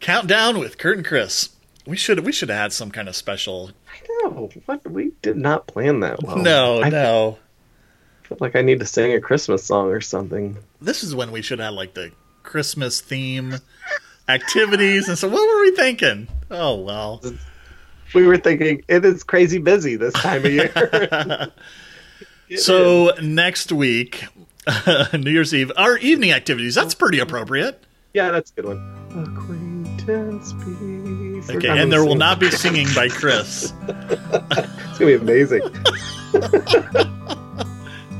Countdown 0.00 0.58
with 0.58 0.78
Kurt 0.78 0.96
and 0.98 1.06
Chris. 1.06 1.50
We 1.86 1.96
should 1.96 2.20
we 2.20 2.32
should 2.32 2.48
have 2.48 2.58
had 2.58 2.72
some 2.72 2.90
kind 2.90 3.08
of 3.08 3.16
special. 3.16 3.70
I 3.88 4.28
know. 4.30 4.50
what 4.64 4.90
we 4.90 5.12
did 5.20 5.36
not 5.36 5.66
plan 5.66 6.00
that 6.00 6.22
well. 6.22 6.36
no, 6.38 6.82
I 6.82 6.88
no. 6.88 7.38
Feel 8.34 8.46
like 8.46 8.56
I 8.56 8.62
need 8.62 8.80
to 8.80 8.86
sing 8.86 9.12
a 9.12 9.20
Christmas 9.20 9.64
song 9.64 9.90
or 9.90 10.00
something. 10.00 10.56
This 10.80 11.02
is 11.02 11.14
when 11.14 11.30
we 11.32 11.42
should 11.42 11.58
have 11.58 11.74
like 11.74 11.94
the 11.94 12.12
Christmas 12.42 13.00
theme 13.00 13.56
activities 14.28 15.08
and 15.08 15.18
so 15.18 15.28
what 15.28 15.46
were 15.46 15.62
we 15.62 15.76
thinking? 15.76 16.28
Oh 16.50 16.76
well. 16.76 17.22
We 18.14 18.26
were 18.26 18.36
thinking 18.36 18.82
it 18.88 19.04
is 19.04 19.24
crazy 19.24 19.58
busy 19.58 19.96
this 19.96 20.14
time 20.14 20.44
of 20.44 20.52
year. 20.52 21.52
It 22.46 22.56
is. 22.56 22.66
So 22.66 23.12
next 23.22 23.72
week, 23.72 24.26
New 25.14 25.30
Year's 25.30 25.54
Eve, 25.54 25.72
our 25.78 25.96
evening 25.96 26.32
activities. 26.32 26.74
That's 26.74 26.94
pretty 26.94 27.18
appropriate. 27.18 27.82
yeah, 28.12 28.30
that's 28.30 28.50
a 28.50 28.54
good 28.54 28.66
one. 28.66 29.34
Acquaintance 29.34 30.52
be 30.52 31.54
Okay, 31.56 31.68
and 31.68 31.90
there 31.92 32.04
will 32.04 32.14
not 32.16 32.40
be 32.40 32.50
singing 32.50 32.86
by 32.94 33.08
Chris. 33.08 33.72
It's 33.88 34.98
gonna 34.98 35.06
be 35.06 35.14
amazing. 35.14 35.62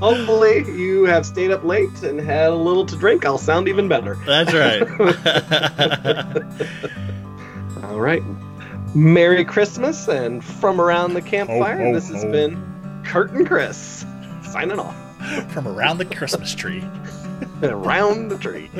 Hopefully, 0.00 0.64
you 0.76 1.04
have 1.04 1.24
stayed 1.24 1.50
up 1.50 1.64
late 1.64 2.02
and 2.02 2.20
had 2.20 2.50
a 2.50 2.54
little 2.54 2.85
to 2.87 2.96
drink. 2.96 3.24
I'll 3.24 3.38
sound 3.38 3.68
even 3.68 3.88
better. 3.88 4.16
That's 4.26 4.52
right. 4.52 4.83
All 7.85 8.00
right. 8.00 8.22
Merry 8.94 9.44
Christmas 9.44 10.09
and 10.09 10.44
from 10.44 10.80
around 10.80 11.14
the 11.14 11.22
campfire. 11.22 11.92
This 11.92 12.09
has 12.11 12.24
been 12.24 13.02
Kurt 13.04 13.33
and 13.33 13.46
Chris 13.46 14.04
signing 14.42 14.78
off 14.78 14.96
From 15.52 15.66
around 15.66 15.98
the 15.98 16.04
Christmas 16.04 16.54
tree. 16.54 16.85
around 17.62 18.28
the 18.28 18.38
tree. 18.38 18.70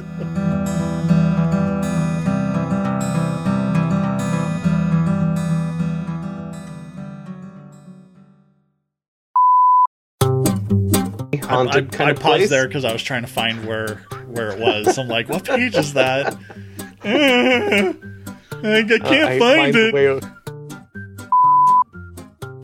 Haunted 11.55 11.95
I, 11.95 11.97
kind 11.97 12.09
I 12.09 12.13
of 12.13 12.21
paused 12.21 12.37
place. 12.39 12.51
there 12.51 12.67
because 12.67 12.85
I 12.85 12.93
was 12.93 13.03
trying 13.03 13.23
to 13.23 13.29
find 13.29 13.65
where 13.67 13.97
where 14.29 14.51
it 14.51 14.59
was. 14.59 14.99
I'm 14.99 15.09
like, 15.09 15.29
what 15.29 15.45
page 15.45 15.75
is 15.77 15.95
that? 15.95 16.35
I 17.05 18.83
can't 18.83 18.93
Uh, 19.03 19.27
I 19.29 19.39
find 19.39 19.77
it. 19.77 20.25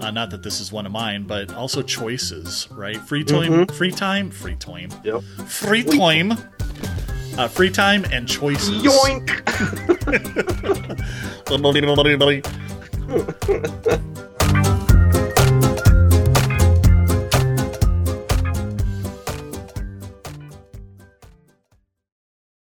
Uh, 0.01 0.11
not 0.11 0.31
that 0.31 0.43
this 0.43 0.61
is 0.61 0.73
one 0.73 0.87
of 0.87 0.93
mine, 0.93 1.25
but 1.25 1.53
also 1.55 1.83
choices, 1.83 2.67
right? 2.71 2.97
Free 2.97 3.23
time, 3.23 3.67
free 3.67 3.91
time, 3.93 4.31
free 4.31 4.57
time, 4.57 4.89
Yep. 5.05 5.23
free 5.47 5.83
time, 5.85 6.33
uh, 7.37 7.49
free 7.49 7.71
time, 7.71 8.05
and 8.11 8.27
choices. 8.27 8.83
Yoink! 8.83 9.29